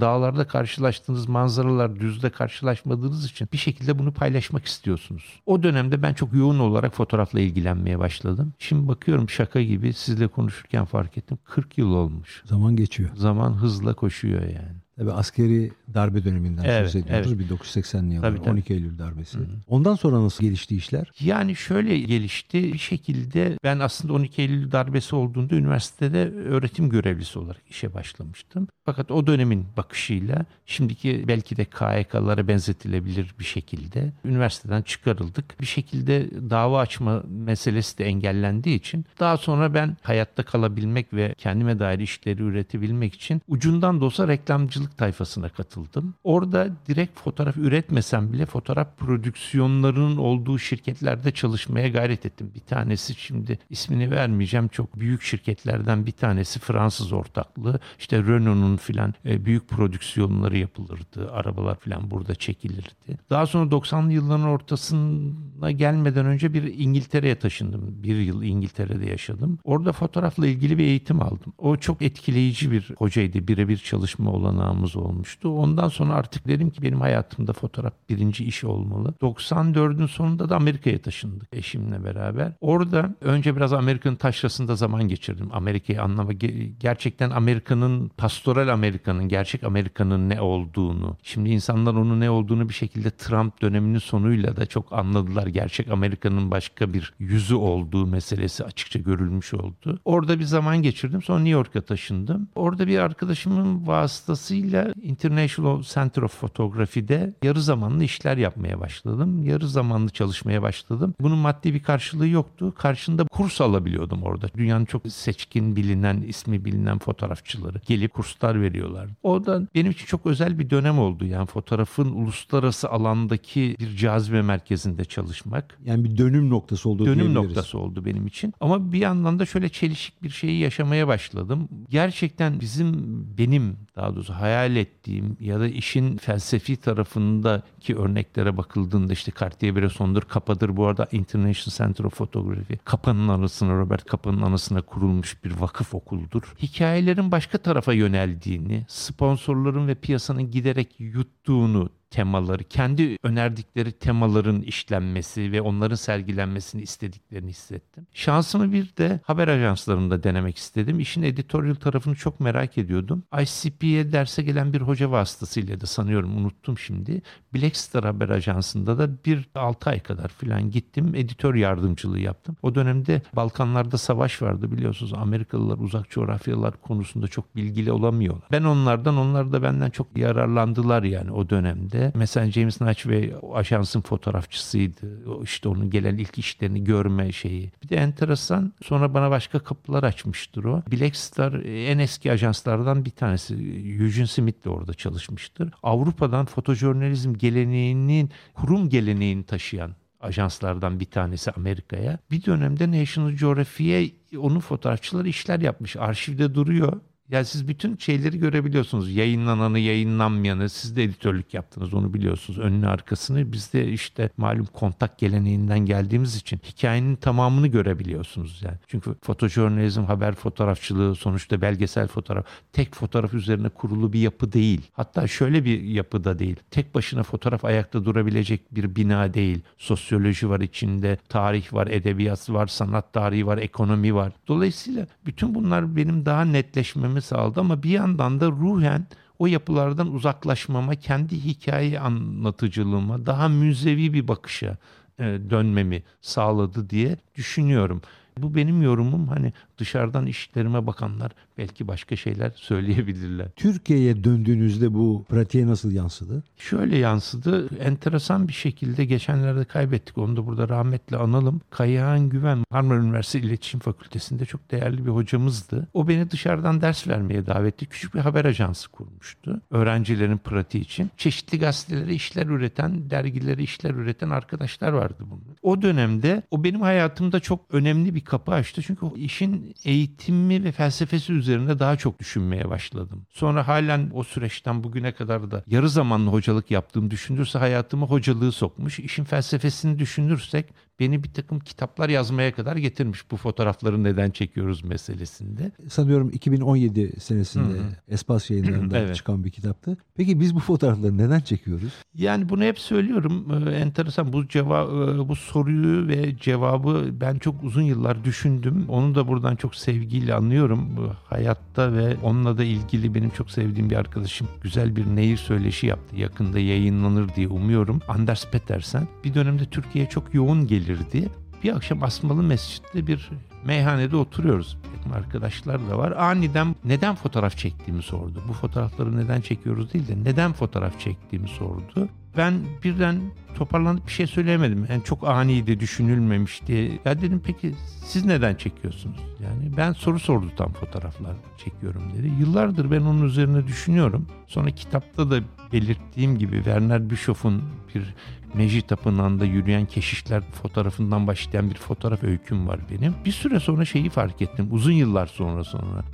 dağlarda 0.00 0.46
karşılaştığınız 0.46 1.28
manzaralar 1.28 2.00
düzde 2.00 2.30
karşılaşmadığınız 2.30 3.24
için 3.24 3.48
bir 3.52 3.58
şekilde 3.58 3.98
bunu 3.98 4.12
paylaşmak 4.12 4.64
istiyorsunuz. 4.64 5.40
O 5.46 5.62
dönemde 5.62 6.02
ben 6.02 6.14
çok 6.14 6.32
yoğun 6.34 6.58
olarak 6.58 6.94
fotoğrafla 6.94 7.40
ilgilenmeye 7.40 7.98
başladım. 7.98 8.52
Şimdi 8.58 8.88
bakıyorum 8.88 9.28
şaka 9.28 9.62
gibi 9.62 9.92
sizle 9.92 10.28
konuşurken 10.28 10.84
fark 10.84 11.18
ettim. 11.18 11.38
40 11.44 11.78
yıl 11.78 11.94
olmuş. 11.94 12.42
Zaman 12.46 12.76
geçiyor. 12.76 13.10
Zaman 13.14 13.52
hızla 13.52 13.94
koşuyor 13.94 14.42
yani. 14.42 14.83
Tabii 14.98 15.12
askeri 15.12 15.72
darbe 15.94 16.24
döneminden 16.24 16.64
evet, 16.64 16.90
söz 16.90 16.96
ediyoruz. 16.96 17.32
Evet. 17.32 17.50
1980'li 17.50 18.14
yıllar, 18.14 18.30
tabii, 18.30 18.38
tabii. 18.38 18.50
12 18.50 18.74
Eylül 18.74 18.98
darbesi. 18.98 19.38
Hı-hı. 19.38 19.46
Ondan 19.68 19.94
sonra 19.94 20.22
nasıl 20.22 20.44
gelişti 20.44 20.76
işler? 20.76 21.10
Yani 21.20 21.56
şöyle 21.56 21.98
gelişti. 21.98 22.72
Bir 22.72 22.78
şekilde 22.78 23.58
ben 23.64 23.78
aslında 23.78 24.12
12 24.12 24.42
Eylül 24.42 24.72
darbesi 24.72 25.16
olduğunda 25.16 25.54
üniversitede 25.54 26.30
öğretim 26.30 26.88
görevlisi 26.88 27.38
olarak 27.38 27.62
işe 27.70 27.94
başlamıştım. 27.94 28.68
Fakat 28.84 29.10
o 29.10 29.26
dönemin 29.26 29.66
bakışıyla 29.76 30.44
şimdiki 30.66 31.24
belki 31.28 31.56
de 31.56 31.64
KYK'lara 31.64 32.48
benzetilebilir 32.48 33.34
bir 33.38 33.44
şekilde 33.44 34.12
üniversiteden 34.24 34.82
çıkarıldık. 34.82 35.60
Bir 35.60 35.66
şekilde 35.66 36.30
dava 36.50 36.80
açma 36.80 37.22
meselesi 37.28 37.98
de 37.98 38.04
engellendiği 38.04 38.78
için 38.78 39.04
daha 39.20 39.36
sonra 39.36 39.74
ben 39.74 39.96
hayatta 40.02 40.42
kalabilmek 40.42 41.12
ve 41.12 41.34
kendime 41.38 41.78
dair 41.78 41.98
işleri 41.98 42.42
üretebilmek 42.42 43.14
için 43.14 43.42
ucundan 43.48 44.00
da 44.00 44.04
olsa 44.04 44.28
reklamcılık 44.28 44.83
tayfasına 44.90 45.48
katıldım. 45.48 46.14
Orada 46.24 46.70
direkt 46.88 47.20
fotoğraf 47.20 47.56
üretmesem 47.56 48.32
bile 48.32 48.46
fotoğraf 48.46 48.98
prodüksiyonlarının 48.98 50.16
olduğu 50.16 50.58
şirketlerde 50.58 51.30
çalışmaya 51.30 51.88
gayret 51.88 52.26
ettim. 52.26 52.52
Bir 52.54 52.60
tanesi 52.60 53.14
şimdi 53.14 53.58
ismini 53.70 54.10
vermeyeceğim 54.10 54.68
çok 54.68 55.00
büyük 55.00 55.22
şirketlerden 55.22 56.06
bir 56.06 56.12
tanesi 56.12 56.60
Fransız 56.60 57.12
ortaklığı. 57.12 57.80
İşte 57.98 58.22
Renault'un 58.22 58.76
filan 58.76 59.14
e, 59.24 59.44
büyük 59.44 59.68
prodüksiyonları 59.68 60.58
yapılırdı. 60.58 61.32
Arabalar 61.32 61.78
filan 61.78 62.10
burada 62.10 62.34
çekilirdi. 62.34 63.18
Daha 63.30 63.46
sonra 63.46 63.70
90'lı 63.70 64.12
yılların 64.12 64.46
ortasına 64.46 65.70
gelmeden 65.70 66.26
önce 66.26 66.54
bir 66.54 66.78
İngiltere'ye 66.78 67.38
taşındım. 67.38 68.02
Bir 68.02 68.16
yıl 68.16 68.42
İngiltere'de 68.42 69.06
yaşadım. 69.06 69.58
Orada 69.64 69.92
fotoğrafla 69.92 70.46
ilgili 70.46 70.78
bir 70.78 70.84
eğitim 70.84 71.22
aldım. 71.22 71.52
O 71.58 71.76
çok 71.76 72.02
etkileyici 72.02 72.72
bir 72.72 72.90
hocaydı. 72.98 73.48
Birebir 73.48 73.76
çalışma 73.76 74.30
olanağımız 74.74 74.96
olmuştu. 74.96 75.48
Ondan 75.48 75.88
sonra 75.88 76.14
artık 76.14 76.48
dedim 76.48 76.70
ki 76.70 76.82
benim 76.82 77.00
hayatımda 77.00 77.52
fotoğraf 77.52 77.92
birinci 78.08 78.44
iş 78.44 78.64
olmalı. 78.64 79.14
94'ün 79.22 80.06
sonunda 80.06 80.48
da 80.48 80.56
Amerika'ya 80.56 80.98
taşındık 80.98 81.48
eşimle 81.52 82.04
beraber. 82.04 82.52
Orada 82.60 83.14
önce 83.20 83.56
biraz 83.56 83.72
Amerika'nın 83.72 84.16
taşrasında 84.16 84.76
zaman 84.76 85.08
geçirdim. 85.08 85.48
Amerika'yı 85.52 86.02
anlama 86.02 86.32
gerçekten 86.80 87.30
Amerika'nın 87.30 88.08
pastoral 88.08 88.68
Amerika'nın, 88.68 89.28
gerçek 89.28 89.64
Amerika'nın 89.64 90.28
ne 90.28 90.40
olduğunu, 90.40 91.16
şimdi 91.22 91.50
insanlar 91.50 91.94
onun 91.94 92.20
ne 92.20 92.30
olduğunu 92.30 92.68
bir 92.68 92.74
şekilde 92.74 93.10
Trump 93.10 93.62
döneminin 93.62 93.98
sonuyla 93.98 94.56
da 94.56 94.66
çok 94.66 94.92
anladılar. 94.92 95.46
Gerçek 95.46 95.90
Amerika'nın 95.90 96.50
başka 96.50 96.92
bir 96.92 97.14
yüzü 97.18 97.54
olduğu 97.54 98.06
meselesi 98.06 98.64
açıkça 98.64 98.98
görülmüş 98.98 99.54
oldu. 99.54 100.00
Orada 100.04 100.38
bir 100.38 100.44
zaman 100.44 100.82
geçirdim. 100.82 101.22
Sonra 101.22 101.38
New 101.38 101.50
York'a 101.50 101.80
taşındım. 101.80 102.48
Orada 102.54 102.86
bir 102.86 102.98
arkadaşımın 102.98 103.86
vasıtasıyla 103.86 104.63
Dolayısıyla 104.72 104.94
International 105.02 105.82
Center 105.82 106.22
of 106.22 106.40
Photography'de 106.40 107.34
yarı 107.42 107.62
zamanlı 107.62 108.04
işler 108.04 108.36
yapmaya 108.36 108.80
başladım. 108.80 109.42
Yarı 109.42 109.68
zamanlı 109.68 110.10
çalışmaya 110.10 110.62
başladım. 110.62 111.14
Bunun 111.20 111.38
maddi 111.38 111.74
bir 111.74 111.82
karşılığı 111.82 112.28
yoktu. 112.28 112.74
Karşında 112.78 113.24
kurs 113.24 113.60
alabiliyordum 113.60 114.22
orada. 114.22 114.48
Dünyanın 114.56 114.84
çok 114.84 115.02
seçkin 115.08 115.76
bilinen, 115.76 116.22
ismi 116.22 116.64
bilinen 116.64 116.98
fotoğrafçıları 116.98 117.80
gelip 117.86 118.14
kurslar 118.14 118.62
veriyorlar. 118.62 119.08
O 119.22 119.46
da 119.46 119.62
benim 119.74 119.90
için 119.90 120.06
çok 120.06 120.26
özel 120.26 120.58
bir 120.58 120.70
dönem 120.70 120.98
oldu. 120.98 121.24
Yani 121.24 121.46
fotoğrafın 121.46 122.12
uluslararası 122.12 122.90
alandaki 122.90 123.76
bir 123.80 123.96
cazibe 123.96 124.42
merkezinde 124.42 125.04
çalışmak. 125.04 125.78
Yani 125.84 126.04
bir 126.04 126.16
dönüm 126.16 126.50
noktası 126.50 126.88
oldu 126.88 127.06
Dönüm 127.06 127.34
noktası 127.34 127.78
oldu 127.78 128.04
benim 128.04 128.26
için. 128.26 128.54
Ama 128.60 128.92
bir 128.92 128.98
yandan 128.98 129.38
da 129.38 129.46
şöyle 129.46 129.68
çelişik 129.68 130.22
bir 130.22 130.30
şeyi 130.30 130.60
yaşamaya 130.60 131.08
başladım. 131.08 131.68
Gerçekten 131.88 132.60
bizim, 132.60 132.94
benim 133.38 133.76
daha 133.96 134.14
doğrusu 134.14 134.34
hayal 134.34 134.53
ettiğim 134.54 135.36
ya 135.40 135.60
da 135.60 135.68
işin 135.68 136.16
felsefi 136.16 136.76
tarafındaki 136.76 137.96
örneklere 137.96 138.56
bakıldığında 138.56 139.12
işte 139.12 139.32
Cartier-Bresson'dur, 139.32 140.22
Kapa'dır. 140.22 140.76
Bu 140.76 140.86
arada 140.86 141.08
International 141.12 141.76
Center 141.76 142.04
of 142.04 142.16
Photography. 142.16 142.78
Kapa'nın 142.84 143.28
anısına, 143.28 143.74
Robert 143.74 144.04
Kapa'nın 144.04 144.42
anısına 144.42 144.82
kurulmuş 144.82 145.44
bir 145.44 145.60
vakıf 145.60 145.94
okuldur. 145.94 146.54
Hikayelerin 146.62 147.32
başka 147.32 147.58
tarafa 147.58 147.92
yöneldiğini, 147.92 148.84
sponsorların 148.88 149.88
ve 149.88 149.94
piyasanın 149.94 150.50
giderek 150.50 150.88
yuttuğunu 150.98 151.88
temaları, 152.14 152.64
kendi 152.64 153.18
önerdikleri 153.22 153.92
temaların 153.92 154.60
işlenmesi 154.60 155.52
ve 155.52 155.60
onların 155.60 155.96
sergilenmesini 155.96 156.82
istediklerini 156.82 157.50
hissettim. 157.50 158.06
Şansımı 158.12 158.72
bir 158.72 158.96
de 158.96 159.20
haber 159.24 159.48
ajanslarında 159.48 160.22
denemek 160.22 160.56
istedim. 160.56 161.00
İşin 161.00 161.22
editorial 161.22 161.74
tarafını 161.74 162.14
çok 162.14 162.40
merak 162.40 162.78
ediyordum. 162.78 163.22
ICP'ye 163.42 164.12
derse 164.12 164.42
gelen 164.42 164.72
bir 164.72 164.80
hoca 164.80 165.10
vasıtasıyla 165.10 165.80
da 165.80 165.86
sanıyorum 165.86 166.36
unuttum 166.36 166.78
şimdi. 166.78 167.22
Black 167.54 168.04
Haber 168.04 168.28
Ajansı'nda 168.28 168.98
da 168.98 169.24
bir 169.24 169.48
6 169.54 169.90
ay 169.90 170.00
kadar 170.00 170.28
falan 170.28 170.70
gittim. 170.70 171.14
Editör 171.14 171.54
yardımcılığı 171.54 172.20
yaptım. 172.20 172.56
O 172.62 172.74
dönemde 172.74 173.22
Balkanlarda 173.36 173.98
savaş 173.98 174.42
vardı 174.42 174.72
biliyorsunuz. 174.72 175.12
Amerikalılar 175.14 175.78
uzak 175.78 176.10
coğrafyalar 176.10 176.82
konusunda 176.82 177.28
çok 177.28 177.56
bilgili 177.56 177.92
olamıyorlar. 177.92 178.48
Ben 178.52 178.64
onlardan, 178.64 179.16
onlar 179.16 179.52
da 179.52 179.62
benden 179.62 179.90
çok 179.90 180.18
yararlandılar 180.18 181.02
yani 181.02 181.32
o 181.32 181.50
dönemde. 181.50 182.03
Mesela 182.14 182.50
James 182.50 182.80
Natchway 182.80 183.32
ajansın 183.54 184.00
fotoğrafçısıydı. 184.00 185.42
İşte 185.42 185.68
onun 185.68 185.90
gelen 185.90 186.18
ilk 186.18 186.38
işlerini 186.38 186.84
görme 186.84 187.32
şeyi. 187.32 187.72
Bir 187.82 187.88
de 187.88 187.96
enteresan 187.96 188.72
sonra 188.82 189.14
bana 189.14 189.30
başka 189.30 189.58
kapılar 189.58 190.02
açmıştır 190.02 190.64
o. 190.64 190.82
Black 190.92 191.16
Star 191.16 191.52
en 191.64 191.98
eski 191.98 192.32
ajanslardan 192.32 193.04
bir 193.04 193.10
tanesi. 193.10 193.54
Eugene 194.00 194.26
Smith 194.26 194.64
de 194.64 194.70
orada 194.70 194.94
çalışmıştır. 194.94 195.70
Avrupa'dan 195.82 196.46
fotojurnalizm 196.46 197.34
geleneğinin, 197.34 198.30
kurum 198.54 198.88
geleneğini 198.88 199.44
taşıyan 199.44 199.90
ajanslardan 200.24 201.00
bir 201.00 201.04
tanesi 201.04 201.50
Amerika'ya. 201.50 202.18
Bir 202.30 202.44
dönemde 202.44 203.00
National 203.00 203.30
Geographic'e 203.30 204.10
onun 204.38 204.60
fotoğrafçıları 204.60 205.28
işler 205.28 205.60
yapmış. 205.60 205.96
Arşivde 205.96 206.54
duruyor. 206.54 207.00
Yani 207.34 207.44
siz 207.44 207.68
bütün 207.68 207.96
şeyleri 207.96 208.38
görebiliyorsunuz. 208.38 209.14
Yayınlananı, 209.16 209.78
yayınlanmayanı. 209.78 210.68
Siz 210.68 210.96
de 210.96 211.02
editörlük 211.02 211.54
yaptınız 211.54 211.94
onu 211.94 212.14
biliyorsunuz. 212.14 212.58
Önünü 212.58 212.88
arkasını. 212.88 213.52
Biz 213.52 213.72
de 213.72 213.88
işte 213.88 214.30
malum 214.36 214.66
kontak 214.66 215.18
geleneğinden 215.18 215.78
geldiğimiz 215.78 216.36
için 216.36 216.60
hikayenin 216.64 217.16
tamamını 217.16 217.66
görebiliyorsunuz 217.66 218.62
yani. 218.64 218.76
Çünkü 218.86 219.14
fotojurnalizm, 219.22 220.04
haber 220.04 220.34
fotoğrafçılığı 220.34 221.14
sonuçta 221.14 221.60
belgesel 221.60 222.08
fotoğraf. 222.08 222.46
Tek 222.72 222.94
fotoğraf 222.94 223.34
üzerine 223.34 223.68
kurulu 223.68 224.12
bir 224.12 224.20
yapı 224.20 224.52
değil. 224.52 224.80
Hatta 224.92 225.26
şöyle 225.26 225.64
bir 225.64 225.82
yapıda 225.82 226.38
değil. 226.38 226.56
Tek 226.70 226.94
başına 226.94 227.22
fotoğraf 227.22 227.64
ayakta 227.64 228.04
durabilecek 228.04 228.74
bir 228.74 228.96
bina 228.96 229.34
değil. 229.34 229.60
Sosyoloji 229.78 230.50
var 230.50 230.60
içinde, 230.60 231.18
tarih 231.28 231.72
var, 231.72 231.86
edebiyat 231.86 232.50
var, 232.50 232.66
sanat 232.66 233.12
tarihi 233.12 233.46
var, 233.46 233.58
ekonomi 233.58 234.14
var. 234.14 234.32
Dolayısıyla 234.48 235.06
bütün 235.26 235.54
bunlar 235.54 235.96
benim 235.96 236.26
daha 236.26 236.44
netleşmemi 236.44 237.23
sağladı 237.24 237.60
ama 237.60 237.82
bir 237.82 237.90
yandan 237.90 238.40
da 238.40 238.50
ruhen 238.50 239.06
o 239.38 239.46
yapılardan 239.46 240.12
uzaklaşmama, 240.12 240.94
kendi 240.94 241.44
hikaye 241.44 242.00
anlatıcılığıma, 242.00 243.26
daha 243.26 243.48
müzevi 243.48 244.12
bir 244.12 244.28
bakışa 244.28 244.76
e, 245.18 245.24
dönmemi 245.50 246.02
sağladı 246.20 246.90
diye 246.90 247.16
düşünüyorum. 247.34 248.02
Bu 248.38 248.54
benim 248.54 248.82
yorumum. 248.82 249.28
Hani 249.28 249.52
dışarıdan 249.78 250.26
işlerime 250.26 250.86
bakanlar 250.86 251.32
belki 251.58 251.88
başka 251.88 252.16
şeyler 252.16 252.50
söyleyebilirler. 252.56 253.48
Türkiye'ye 253.56 254.24
döndüğünüzde 254.24 254.94
bu 254.94 255.24
pratiğe 255.28 255.66
nasıl 255.66 255.92
yansıdı? 255.92 256.42
Şöyle 256.56 256.98
yansıdı. 256.98 257.68
Enteresan 257.78 258.48
bir 258.48 258.52
şekilde 258.52 259.04
geçenlerde 259.04 259.64
kaybettik. 259.64 260.18
Onu 260.18 260.36
da 260.36 260.46
burada 260.46 260.68
rahmetle 260.68 261.16
analım. 261.16 261.60
Kayahan 261.70 262.28
Güven 262.28 262.64
Marmara 262.70 262.98
Üniversitesi 262.98 263.46
İletişim 263.46 263.80
Fakültesi'nde 263.80 264.46
çok 264.46 264.70
değerli 264.70 265.06
bir 265.06 265.10
hocamızdı. 265.10 265.88
O 265.94 266.08
beni 266.08 266.30
dışarıdan 266.30 266.80
ders 266.80 267.08
vermeye 267.08 267.46
davet 267.46 267.74
etti. 267.74 267.86
Küçük 267.86 268.14
bir 268.14 268.20
haber 268.20 268.44
ajansı 268.44 268.90
kurmuştu. 268.90 269.60
Öğrencilerin 269.70 270.38
pratiği 270.38 270.84
için. 270.84 271.10
Çeşitli 271.16 271.58
gazetelere 271.58 272.14
işler 272.14 272.46
üreten, 272.46 273.10
dergilere 273.10 273.62
işler 273.62 273.90
üreten 273.90 274.30
arkadaşlar 274.30 274.92
vardı 274.92 275.18
bunlar. 275.20 275.56
O 275.62 275.82
dönemde 275.82 276.42
o 276.50 276.64
benim 276.64 276.80
hayatımda 276.80 277.40
çok 277.40 277.60
önemli 277.72 278.14
bir 278.14 278.23
kapı 278.24 278.52
açtı. 278.52 278.82
Çünkü 278.82 279.06
işin 279.16 279.74
eğitimi 279.84 280.64
ve 280.64 280.72
felsefesi 280.72 281.32
üzerine 281.32 281.78
daha 281.78 281.96
çok 281.96 282.18
düşünmeye 282.18 282.70
başladım. 282.70 283.26
Sonra 283.30 283.68
halen 283.68 284.10
o 284.14 284.24
süreçten 284.24 284.84
bugüne 284.84 285.12
kadar 285.12 285.50
da 285.50 285.64
yarı 285.66 285.90
zamanlı 285.90 286.30
hocalık 286.30 286.70
yaptığım 286.70 287.10
düşünürse 287.10 287.58
hayatıma 287.58 288.06
hocalığı 288.06 288.52
sokmuş. 288.52 288.98
İşin 288.98 289.24
felsefesini 289.24 289.98
düşünürsek 289.98 290.66
beni 291.00 291.24
bir 291.24 291.32
takım 291.32 291.60
kitaplar 291.60 292.08
yazmaya 292.08 292.54
kadar 292.54 292.76
getirmiş 292.76 293.30
bu 293.30 293.36
fotoğrafları 293.36 294.04
neden 294.04 294.30
çekiyoruz 294.30 294.84
meselesinde. 294.84 295.72
Sanıyorum 295.88 296.30
2017 296.30 297.20
senesinde 297.20 297.78
Hı-hı. 297.78 297.96
Espas 298.08 298.50
yayınlarında 298.50 298.98
evet. 299.04 299.16
çıkan 299.16 299.44
bir 299.44 299.50
kitaptı. 299.50 299.96
Peki 300.16 300.40
biz 300.40 300.54
bu 300.54 300.60
fotoğrafları 300.60 301.18
neden 301.18 301.40
çekiyoruz? 301.40 301.92
Yani 302.14 302.48
bunu 302.48 302.62
hep 302.64 302.78
söylüyorum. 302.78 303.66
Ee, 303.68 303.70
enteresan 303.70 304.32
bu 304.32 304.48
cevap 304.48 304.88
e, 304.88 305.28
bu 305.28 305.36
soruyu 305.36 306.08
ve 306.08 306.36
cevabı 306.38 307.08
ben 307.20 307.38
çok 307.38 307.64
uzun 307.64 307.82
yıllar 307.82 308.24
düşündüm. 308.24 308.84
Onu 308.88 309.14
da 309.14 309.28
buradan 309.28 309.56
çok 309.56 309.74
sevgiyle 309.74 310.34
anlıyorum. 310.34 310.88
Hayatta 311.24 311.92
ve 311.92 312.16
onunla 312.22 312.58
da 312.58 312.64
ilgili 312.64 313.14
benim 313.14 313.30
çok 313.30 313.50
sevdiğim 313.50 313.90
bir 313.90 313.96
arkadaşım 313.96 314.48
güzel 314.62 314.96
bir 314.96 315.06
nehir 315.06 315.36
söyleşi 315.36 315.86
yaptı. 315.86 316.16
Yakında 316.16 316.58
yayınlanır 316.58 317.34
diye 317.34 317.48
umuyorum. 317.48 318.00
Anders 318.08 318.50
Petersen 318.50 319.08
bir 319.24 319.34
dönemde 319.34 319.64
Türkiye'ye 319.64 320.10
çok 320.10 320.34
yoğun 320.34 320.66
geliyor 320.66 320.83
gelirdi. 320.86 321.30
Bir 321.64 321.76
akşam 321.76 322.02
Asmalı 322.02 322.42
Mescid'de 322.42 323.06
bir 323.06 323.30
meyhanede 323.66 324.16
oturuyoruz. 324.16 324.76
Benim 324.84 325.16
arkadaşlar 325.16 325.90
da 325.90 325.98
var. 325.98 326.12
Aniden 326.12 326.74
neden 326.84 327.14
fotoğraf 327.14 327.56
çektiğimi 327.56 328.02
sordu. 328.02 328.42
Bu 328.48 328.52
fotoğrafları 328.52 329.16
neden 329.16 329.40
çekiyoruz 329.40 329.92
değil 329.92 330.08
de 330.08 330.14
neden 330.24 330.52
fotoğraf 330.52 331.00
çektiğimi 331.00 331.48
sordu. 331.48 332.08
Ben 332.36 332.54
birden 332.84 333.20
toparlanıp 333.54 334.06
bir 334.06 334.12
şey 334.12 334.26
söyleyemedim. 334.26 334.86
Yani 334.90 335.04
çok 335.04 335.28
aniydi, 335.28 335.80
düşünülmemişti. 335.80 337.00
Ya 337.04 337.22
dedim 337.22 337.42
peki 337.44 337.74
siz 338.04 338.24
neden 338.24 338.54
çekiyorsunuz? 338.54 339.16
Yani 339.42 339.76
ben 339.76 339.92
soru 339.92 340.18
sordu 340.18 340.50
tam 340.56 340.72
fotoğraflar 340.72 341.36
çekiyorum 341.64 342.02
dedi. 342.18 342.32
Yıllardır 342.40 342.90
ben 342.90 343.00
onun 343.00 343.22
üzerine 343.22 343.66
düşünüyorum. 343.66 344.26
Sonra 344.46 344.70
kitapta 344.70 345.30
da 345.30 345.40
belirttiğim 345.72 346.38
gibi 346.38 346.56
Werner 346.56 347.10
Bischoff'un 347.10 347.62
bir 347.94 348.14
Meji 348.54 348.82
Tapınağı'nda 348.82 349.44
yürüyen 349.44 349.86
keşişler 349.86 350.42
fotoğrafından 350.62 351.26
başlayan 351.26 351.70
bir 351.70 351.74
fotoğraf 351.74 352.24
öyküm 352.24 352.68
var 352.68 352.80
benim. 352.90 353.14
Bir 353.24 353.32
süre 353.54 353.60
sonra 353.60 353.84
şeyi 353.84 354.10
fark 354.10 354.42
ettim. 354.42 354.68
Uzun 354.70 354.92
yıllar 354.92 355.26
sonra 355.26 355.64
sonra. 355.64 356.04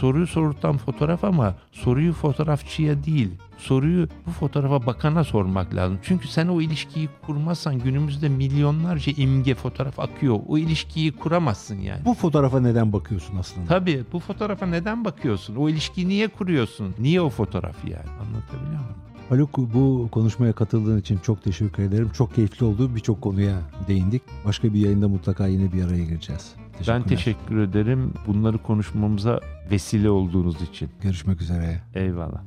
Soruyu 0.00 0.26
sorutan 0.26 0.76
fotoğraf 0.76 1.24
ama 1.24 1.54
soruyu 1.72 2.12
fotoğrafçıya 2.12 3.04
değil, 3.04 3.30
soruyu 3.58 4.08
bu 4.26 4.30
fotoğrafa 4.30 4.86
bakana 4.86 5.24
sormak 5.24 5.74
lazım. 5.74 5.98
Çünkü 6.02 6.28
sen 6.28 6.48
o 6.48 6.60
ilişkiyi 6.60 7.08
kurmazsan 7.26 7.78
günümüzde 7.78 8.28
milyonlarca 8.28 9.12
imge 9.16 9.54
fotoğraf 9.54 10.00
akıyor. 10.00 10.38
O 10.48 10.58
ilişkiyi 10.58 11.12
kuramazsın 11.12 11.78
yani. 11.78 12.04
Bu 12.04 12.14
fotoğrafa 12.14 12.60
neden 12.60 12.92
bakıyorsun 12.92 13.36
aslında? 13.36 13.66
Tabii 13.66 14.04
bu 14.12 14.20
fotoğrafa 14.20 14.66
neden 14.66 15.04
bakıyorsun? 15.04 15.56
O 15.56 15.68
ilişkiyi 15.68 16.08
niye 16.08 16.28
kuruyorsun? 16.28 16.94
Niye 16.98 17.20
o 17.20 17.30
fotoğraf 17.30 17.84
yani? 17.84 18.10
Anlatabiliyor 18.20 18.80
muyum? 18.80 19.06
Haluk 19.28 19.56
bu 19.58 20.08
konuşmaya 20.12 20.52
katıldığın 20.52 21.00
için 21.00 21.18
çok 21.18 21.42
teşekkür 21.42 21.82
ederim. 21.82 22.10
Çok 22.16 22.34
keyifli 22.34 22.66
oldu. 22.66 22.94
Birçok 22.94 23.20
konuya 23.20 23.56
değindik. 23.88 24.22
Başka 24.44 24.74
bir 24.74 24.80
yayında 24.80 25.08
mutlaka 25.08 25.46
yine 25.46 25.72
bir 25.72 25.84
araya 25.84 26.04
gireceğiz. 26.04 26.54
Ben 26.88 27.02
teşekkür 27.02 27.58
ederim 27.58 28.12
bunları 28.26 28.58
konuşmamıza 28.58 29.40
vesile 29.70 30.10
olduğunuz 30.10 30.62
için. 30.62 30.88
Görüşmek 31.02 31.42
üzere. 31.42 31.80
Eyvallah. 31.94 32.40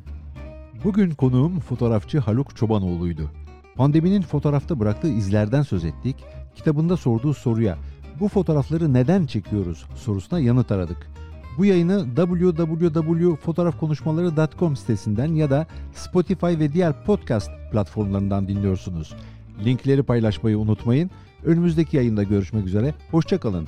Bugün 0.84 1.12
konuğum 1.12 1.60
fotoğrafçı 1.60 2.20
Haluk 2.20 2.56
Çobanoğlu'ydu. 2.56 3.32
Pandeminin 3.76 4.22
fotoğrafta 4.22 4.80
bıraktığı 4.80 5.08
izlerden 5.08 5.62
söz 5.62 5.86
ettik. 5.86 6.16
Kitabında 6.56 6.98
sorduğu 6.98 7.34
soruya 7.34 7.78
bu 8.20 8.28
fotoğrafları 8.28 8.94
neden 8.94 9.26
çekiyoruz 9.26 9.86
sorusuna 9.96 10.40
yanıt 10.40 10.72
aradık. 10.72 11.10
Bu 11.58 11.66
yayını 11.66 12.06
www.fotoğrafkonuşmaları.com 12.16 14.76
sitesinden 14.76 15.34
ya 15.34 15.50
da 15.50 15.68
Spotify 15.94 16.46
ve 16.46 16.74
diğer 16.74 17.06
podcast 17.06 17.52
platformlarından 17.72 18.48
dinliyorsunuz. 18.48 19.16
Linkleri 19.66 20.04
paylaşmayı 20.04 20.60
unutmayın. 20.60 21.12
Önümüzdeki 21.44 21.98
yayında 21.98 22.24
görüşmek 22.24 22.66
üzere. 22.66 22.94
Hoşçakalın. 23.12 23.68